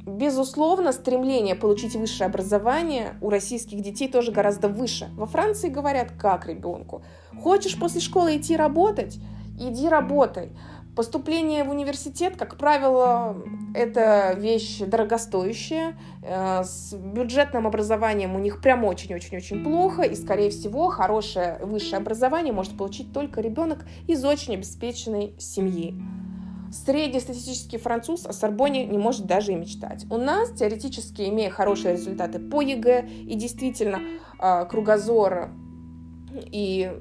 Безусловно, 0.10 0.92
стремление 0.92 1.54
получить 1.54 1.96
высшее 1.96 2.28
образование 2.28 3.14
у 3.22 3.30
российских 3.30 3.82
детей 3.82 4.08
тоже 4.08 4.32
гораздо 4.32 4.68
выше. 4.68 5.12
Во 5.16 5.28
Франции 5.28 5.70
говорят, 5.70 6.12
как 6.20 6.48
ребенку. 6.48 7.04
Хочешь 7.44 7.78
после 7.78 8.02
школы 8.02 8.36
идти 8.36 8.56
работать? 8.58 9.20
Иди 9.60 9.88
работай. 9.88 10.50
Поступление 10.96 11.64
в 11.64 11.70
университет, 11.70 12.38
как 12.38 12.58
правило, 12.58 13.38
это 13.76 14.34
вещь 14.36 14.80
дорогостоящая. 14.80 15.96
Э, 16.24 16.64
с 16.64 16.92
бюджетным 16.94 17.68
образованием 17.68 18.36
у 18.36 18.40
них 18.40 18.62
прям 18.62 18.86
очень-очень-очень 18.86 19.64
плохо. 19.64 20.02
И, 20.02 20.16
скорее 20.16 20.50
всего, 20.50 20.88
хорошее 20.88 21.60
высшее 21.62 21.98
образование 21.98 22.52
может 22.52 22.76
получить 22.76 23.14
только 23.14 23.42
ребенок 23.42 23.86
из 24.08 24.26
очень 24.26 24.56
обеспеченной 24.56 25.36
семьи. 25.38 25.94
Среднестатистический 26.72 27.78
француз 27.78 28.26
о 28.26 28.34
Сорбоне 28.34 28.86
не 28.86 28.98
может 28.98 29.26
даже 29.26 29.54
и 29.54 29.56
мечтать. 29.56 30.06
У 30.10 30.18
нас, 30.18 30.52
теоретически, 30.52 31.24
имея 31.24 31.50
хорошие 31.50 31.94
результаты 31.94 32.40
по 32.40 32.62
ЕГЭ 32.62 33.08
и 33.08 33.36
действительно 33.36 34.00
а, 34.38 34.66
кругозор 34.66 35.50
и 36.34 36.92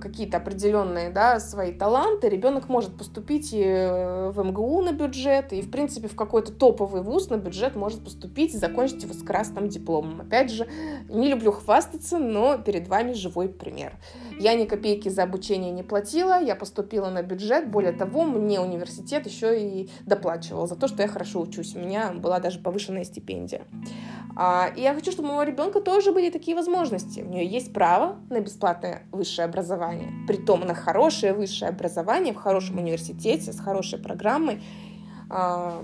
какие-то 0.00 0.36
определенные 0.36 1.10
да, 1.10 1.40
свои 1.40 1.72
таланты, 1.72 2.28
ребенок 2.28 2.68
может 2.68 2.96
поступить 2.96 3.52
и 3.52 3.62
э, 3.62 4.30
в 4.30 4.42
МГУ 4.42 4.82
на 4.82 4.92
бюджет, 4.92 5.52
и, 5.52 5.62
в 5.62 5.70
принципе, 5.70 6.08
в 6.08 6.16
какой-то 6.16 6.52
топовый 6.52 7.02
вуз 7.02 7.30
на 7.30 7.36
бюджет 7.36 7.74
может 7.74 8.04
поступить 8.04 8.54
и 8.54 8.58
закончить 8.58 9.02
его 9.02 9.14
с 9.14 9.22
красным 9.22 9.68
дипломом. 9.68 10.20
Опять 10.20 10.50
же, 10.50 10.68
не 11.08 11.28
люблю 11.28 11.52
хвастаться, 11.52 12.18
но 12.18 12.58
перед 12.58 12.88
вами 12.88 13.12
живой 13.12 13.48
пример. 13.48 13.94
Я 14.38 14.54
ни 14.54 14.64
копейки 14.64 15.08
за 15.08 15.22
обучение 15.22 15.70
не 15.70 15.82
платила, 15.82 16.40
я 16.40 16.56
поступила 16.56 17.10
на 17.10 17.22
бюджет, 17.22 17.70
более 17.70 17.92
того, 17.92 18.24
мне 18.24 18.60
университет 18.60 19.26
еще 19.26 19.60
и 19.60 19.90
доплачивал 20.06 20.66
за 20.66 20.76
то, 20.76 20.88
что 20.88 21.02
я 21.02 21.08
хорошо 21.08 21.40
учусь. 21.40 21.74
У 21.74 21.78
меня 21.78 22.12
была 22.12 22.40
даже 22.40 22.58
повышенная 22.58 23.04
стипендия. 23.04 23.62
А, 24.36 24.70
и 24.74 24.82
я 24.82 24.94
хочу, 24.94 25.12
чтобы 25.12 25.28
у 25.28 25.32
моего 25.32 25.44
ребенка 25.44 25.80
тоже 25.80 26.12
были 26.12 26.30
такие 26.30 26.56
возможности. 26.56 27.20
У 27.20 27.28
нее 27.28 27.46
есть 27.46 27.72
право 27.72 28.16
на 28.30 28.40
бесплатное 28.40 29.02
высшее 29.12 29.46
образование, 29.46 29.63
притом 30.26 30.60
на 30.60 30.74
хорошее 30.74 31.32
высшее 31.32 31.70
образование 31.70 32.32
в 32.32 32.36
хорошем 32.36 32.78
университете 32.78 33.52
с 33.52 33.60
хорошей 33.60 33.98
программой. 33.98 34.62
А, 35.30 35.82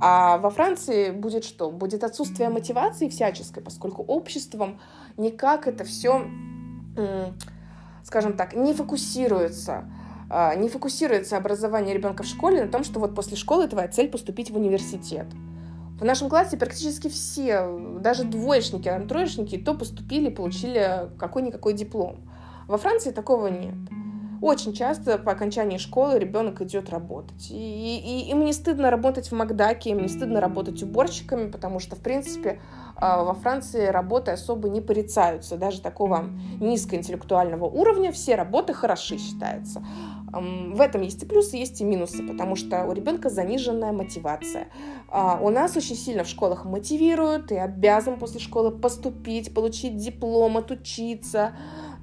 а 0.00 0.38
во 0.38 0.50
Франции 0.50 1.10
будет 1.10 1.44
что? 1.44 1.70
Будет 1.70 2.04
отсутствие 2.04 2.48
мотивации 2.48 3.08
всяческой, 3.08 3.62
поскольку 3.62 4.02
обществом 4.02 4.80
никак 5.16 5.66
это 5.66 5.84
все, 5.84 6.24
скажем 8.04 8.32
так, 8.32 8.54
не 8.54 8.72
фокусируется 8.72 9.84
а, 10.30 10.54
не 10.54 10.68
фокусируется 10.68 11.36
образование 11.36 11.94
ребенка 11.94 12.22
в 12.22 12.26
школе 12.26 12.64
на 12.64 12.70
том, 12.70 12.84
что 12.84 13.00
вот 13.00 13.14
после 13.14 13.36
школы 13.36 13.66
твоя 13.66 13.88
цель 13.88 14.08
поступить 14.10 14.50
в 14.50 14.56
университет. 14.56 15.26
В 15.98 16.04
нашем 16.04 16.28
классе 16.28 16.56
практически 16.56 17.08
все, 17.08 17.66
даже 18.00 18.24
двоечники, 18.24 18.92
троечники, 19.08 19.56
то 19.56 19.74
поступили, 19.74 20.28
получили 20.28 21.08
какой-никакой 21.18 21.72
диплом. 21.72 22.30
Во 22.68 22.76
Франции 22.76 23.10
такого 23.10 23.46
нет. 23.46 23.74
Очень 24.40 24.72
часто 24.72 25.18
по 25.18 25.32
окончании 25.32 25.78
школы 25.78 26.18
ребенок 26.18 26.60
идет 26.60 26.90
работать. 26.90 27.50
И, 27.50 27.54
и 27.98 28.30
им 28.30 28.44
не 28.44 28.52
стыдно 28.52 28.90
работать 28.90 29.30
в 29.30 29.34
Макдаке, 29.34 29.90
им 29.90 30.02
не 30.02 30.08
стыдно 30.08 30.40
работать 30.40 30.80
уборщиками, 30.82 31.50
потому 31.50 31.80
что, 31.80 31.96
в 31.96 32.00
принципе, 32.00 32.60
а, 32.94 33.24
во 33.24 33.34
Франции 33.34 33.86
работы 33.86 34.30
особо 34.30 34.68
не 34.68 34.80
порицаются. 34.80 35.56
Даже 35.56 35.80
такого 35.80 36.26
низкоинтеллектуального 36.60 37.64
уровня 37.64 38.12
все 38.12 38.36
работы 38.36 38.74
хороши 38.74 39.18
считаются. 39.18 39.82
В 40.30 40.80
этом 40.80 41.00
есть 41.00 41.22
и 41.22 41.26
плюсы, 41.26 41.56
есть 41.56 41.80
и 41.80 41.84
минусы, 41.84 42.22
потому 42.22 42.54
что 42.54 42.84
у 42.84 42.92
ребенка 42.92 43.30
заниженная 43.30 43.92
мотивация. 43.92 44.68
А, 45.08 45.38
у 45.40 45.48
нас 45.48 45.76
очень 45.76 45.96
сильно 45.96 46.22
в 46.22 46.28
школах 46.28 46.64
мотивируют, 46.64 47.48
ты 47.48 47.58
обязан 47.58 48.18
после 48.18 48.38
школы 48.38 48.70
поступить, 48.70 49.54
получить 49.54 49.96
диплом, 49.96 50.58
отучиться, 50.58 51.56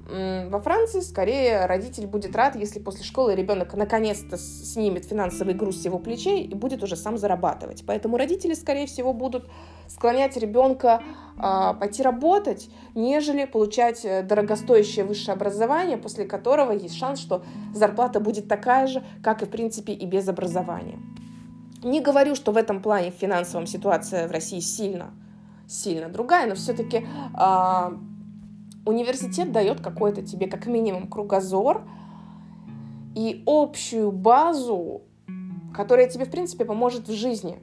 Во 0.08 0.60
Франции 0.60 1.00
скорее 1.00 1.66
родитель 1.66 2.06
будет 2.06 2.36
рад, 2.36 2.54
если 2.54 2.78
после 2.78 3.02
школы 3.02 3.34
ребенок 3.34 3.74
наконец-то 3.74 4.38
снимет 4.38 5.04
финансовый 5.04 5.52
груз 5.52 5.82
с 5.82 5.84
его 5.84 5.98
плечей 5.98 6.44
и 6.44 6.54
будет 6.54 6.84
уже 6.84 6.94
сам 6.94 7.18
зарабатывать. 7.18 7.82
Поэтому 7.84 8.16
родители, 8.16 8.54
скорее 8.54 8.86
всего, 8.86 9.12
будут 9.12 9.50
склонять 9.88 10.36
ребенка 10.36 11.02
э, 11.36 11.74
пойти 11.80 12.04
работать, 12.04 12.70
нежели 12.94 13.46
получать 13.46 14.04
э, 14.04 14.22
дорогостоящее 14.22 15.04
высшее 15.04 15.34
образование, 15.34 15.96
после 15.96 16.24
которого 16.24 16.70
есть 16.70 16.96
шанс, 16.96 17.18
что 17.18 17.44
зарплата 17.74 18.20
будет 18.20 18.46
такая 18.46 18.86
же, 18.86 19.02
как 19.24 19.42
и 19.42 19.46
в 19.46 19.50
принципе 19.50 19.92
и 19.92 20.06
без 20.06 20.28
образования. 20.28 21.00
Не 21.82 22.00
говорю, 22.00 22.36
что 22.36 22.52
в 22.52 22.56
этом 22.56 22.80
плане 22.80 23.10
в 23.10 23.14
финансовом 23.14 23.66
ситуация 23.66 24.28
в 24.28 24.30
России 24.30 24.60
сильно, 24.60 25.10
сильно 25.66 26.08
другая, 26.08 26.46
но 26.46 26.54
все-таки 26.54 26.98
э, 26.98 27.06
а, 27.34 27.92
университет 28.86 29.52
дает 29.52 29.80
какой-то 29.80 30.22
тебе 30.22 30.46
как 30.46 30.66
минимум 30.66 31.08
кругозор 31.08 31.82
и 33.14 33.42
общую 33.46 34.12
базу, 34.12 35.02
которая 35.74 36.08
тебе, 36.08 36.24
в 36.24 36.30
принципе, 36.30 36.64
поможет 36.64 37.08
в 37.08 37.12
жизни, 37.12 37.58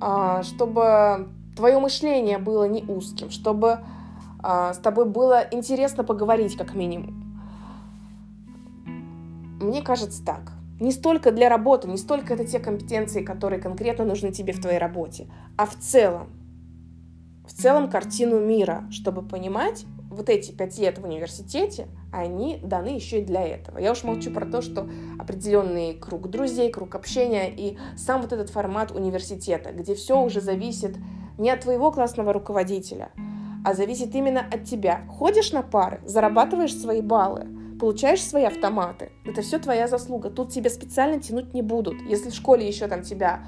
а, 0.00 0.42
чтобы 0.42 1.28
твое 1.56 1.78
мышление 1.78 2.38
было 2.38 2.64
не 2.64 2.82
узким, 2.82 3.30
чтобы 3.30 3.80
а, 4.42 4.72
с 4.72 4.78
тобой 4.78 5.04
было 5.04 5.44
интересно 5.50 6.04
поговорить 6.04 6.56
как 6.56 6.74
минимум. 6.74 7.26
Мне 9.60 9.82
кажется 9.82 10.24
так. 10.24 10.52
Не 10.80 10.92
столько 10.92 11.30
для 11.30 11.50
работы, 11.50 11.88
не 11.88 11.98
столько 11.98 12.32
это 12.32 12.46
те 12.46 12.58
компетенции, 12.58 13.22
которые 13.22 13.60
конкретно 13.60 14.06
нужны 14.06 14.32
тебе 14.32 14.54
в 14.54 14.60
твоей 14.62 14.78
работе, 14.78 15.28
а 15.58 15.66
в 15.66 15.74
целом 15.76 16.28
в 17.50 17.62
целом 17.62 17.90
картину 17.90 18.38
мира, 18.38 18.84
чтобы 18.92 19.22
понимать, 19.22 19.84
вот 20.08 20.28
эти 20.28 20.52
пять 20.52 20.78
лет 20.78 20.98
в 20.98 21.04
университете, 21.04 21.88
они 22.12 22.60
даны 22.62 22.88
еще 22.88 23.20
и 23.20 23.24
для 23.24 23.44
этого. 23.44 23.78
Я 23.78 23.90
уж 23.90 24.04
молчу 24.04 24.30
про 24.30 24.46
то, 24.46 24.62
что 24.62 24.88
определенный 25.18 25.94
круг 25.94 26.30
друзей, 26.30 26.70
круг 26.70 26.94
общения 26.94 27.52
и 27.52 27.76
сам 27.96 28.22
вот 28.22 28.32
этот 28.32 28.50
формат 28.50 28.92
университета, 28.92 29.72
где 29.72 29.96
все 29.96 30.20
уже 30.20 30.40
зависит 30.40 30.96
не 31.38 31.50
от 31.50 31.62
твоего 31.62 31.90
классного 31.90 32.32
руководителя, 32.32 33.10
а 33.64 33.74
зависит 33.74 34.14
именно 34.14 34.40
от 34.40 34.64
тебя. 34.64 35.02
Ходишь 35.08 35.50
на 35.52 35.62
пары, 35.62 36.00
зарабатываешь 36.04 36.76
свои 36.76 37.00
баллы, 37.00 37.48
получаешь 37.80 38.22
свои 38.22 38.44
автоматы. 38.44 39.10
Это 39.24 39.42
все 39.42 39.58
твоя 39.58 39.88
заслуга. 39.88 40.30
Тут 40.30 40.52
тебя 40.52 40.70
специально 40.70 41.20
тянуть 41.20 41.52
не 41.52 41.62
будут. 41.62 42.00
Если 42.02 42.30
в 42.30 42.34
школе 42.34 42.66
еще 42.66 42.86
там 42.86 43.02
тебя 43.02 43.44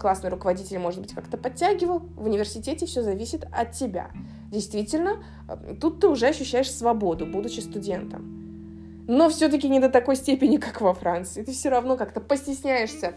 классный 0.00 0.30
руководитель, 0.30 0.78
может 0.78 1.00
быть, 1.00 1.12
как-то 1.12 1.36
подтягивал. 1.36 1.98
В 1.98 2.26
университете 2.26 2.86
все 2.86 3.02
зависит 3.02 3.44
от 3.52 3.72
тебя. 3.72 4.10
Действительно, 4.50 5.22
э, 5.48 5.74
тут 5.80 6.00
ты 6.00 6.08
уже 6.08 6.28
ощущаешь 6.28 6.70
свободу, 6.70 7.26
будучи 7.26 7.60
студентом. 7.60 9.04
Но 9.08 9.28
все-таки 9.28 9.68
не 9.68 9.80
до 9.80 9.88
такой 9.88 10.16
степени, 10.16 10.56
как 10.58 10.80
во 10.80 10.94
Франции. 10.94 11.42
Ты 11.42 11.52
все 11.52 11.70
равно 11.70 11.96
как-то 11.96 12.20
постесняешься 12.20 13.14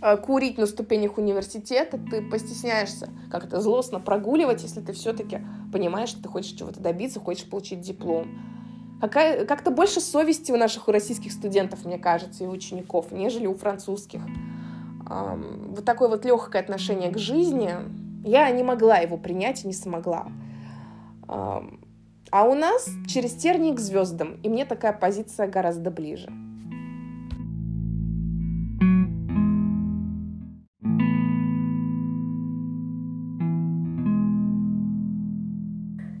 э, 0.00 0.16
курить 0.16 0.58
на 0.58 0.66
ступенях 0.66 1.18
университета, 1.18 1.98
ты 1.98 2.22
постесняешься 2.22 3.10
как-то 3.30 3.60
злостно 3.60 4.00
прогуливать, 4.00 4.62
если 4.62 4.80
ты 4.80 4.92
все-таки 4.92 5.40
понимаешь, 5.72 6.08
что 6.08 6.22
ты 6.22 6.28
хочешь 6.28 6.52
чего-то 6.52 6.80
добиться, 6.80 7.20
хочешь 7.20 7.48
получить 7.48 7.80
диплом. 7.80 8.28
Какая, 9.00 9.44
как-то 9.44 9.70
больше 9.70 10.00
совести 10.00 10.50
у 10.50 10.56
наших 10.56 10.88
у 10.88 10.92
российских 10.92 11.30
студентов, 11.30 11.84
мне 11.84 11.98
кажется, 11.98 12.42
и 12.42 12.46
учеников, 12.48 13.12
нежели 13.12 13.46
у 13.46 13.54
французских 13.54 14.22
вот 15.08 15.84
такое 15.84 16.08
вот 16.08 16.24
легкое 16.24 16.62
отношение 16.62 17.10
к 17.10 17.18
жизни, 17.18 17.70
я 18.24 18.50
не 18.50 18.62
могла 18.62 18.98
его 18.98 19.16
принять 19.16 19.64
и 19.64 19.66
не 19.66 19.72
смогла. 19.72 20.26
А 21.26 22.44
у 22.44 22.54
нас 22.54 22.90
через 23.06 23.32
тернии 23.32 23.74
к 23.74 23.80
звездам, 23.80 24.38
и 24.42 24.48
мне 24.48 24.66
такая 24.66 24.92
позиция 24.92 25.48
гораздо 25.48 25.90
ближе. 25.90 26.30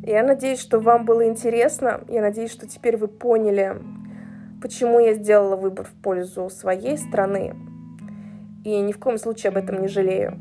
Я 0.02 0.22
надеюсь, 0.22 0.60
что 0.60 0.80
вам 0.80 1.04
было 1.04 1.28
интересно. 1.28 2.00
Я 2.08 2.22
надеюсь, 2.22 2.50
что 2.50 2.66
теперь 2.66 2.96
вы 2.96 3.08
поняли, 3.08 3.76
почему 4.62 4.98
я 4.98 5.12
сделала 5.12 5.56
выбор 5.56 5.84
в 5.84 5.92
пользу 6.02 6.48
своей 6.48 6.96
страны, 6.96 7.54
и 8.76 8.80
ни 8.80 8.92
в 8.92 8.98
коем 8.98 9.18
случае 9.18 9.50
об 9.50 9.56
этом 9.56 9.80
не 9.80 9.88
жалею. 9.88 10.38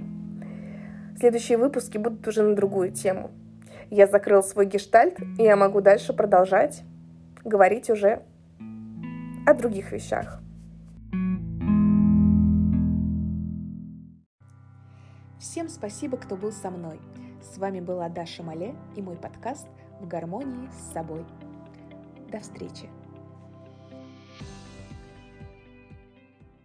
Следующие 1.20 1.58
выпуски 1.58 1.98
будут 1.98 2.28
уже 2.28 2.44
на 2.44 2.56
другую 2.56 2.92
тему. 2.92 3.32
Я 3.90 4.08
закрыл 4.08 4.44
свой 4.44 4.66
гештальт, 4.66 5.20
и 5.40 5.44
я 5.44 5.56
могу 5.56 5.82
дальше 5.82 6.13
продолжать 6.13 6.84
говорить 7.44 7.90
уже 7.90 8.24
о 9.46 9.54
других 9.54 9.92
вещах. 9.92 10.42
Всем 15.40 15.70
спасибо, 15.70 16.18
кто 16.18 16.36
был 16.36 16.52
со 16.52 16.70
мной. 16.70 17.00
С 17.42 17.58
вами 17.58 17.80
была 17.80 18.10
Даша 18.10 18.44
Мале 18.44 18.76
и 18.96 19.02
мой 19.02 19.16
подкаст 19.16 19.68
«В 20.02 20.08
гармонии 20.08 20.70
с 20.72 20.94
собой». 20.94 21.26
До 22.30 22.40
встречи! 22.40 22.90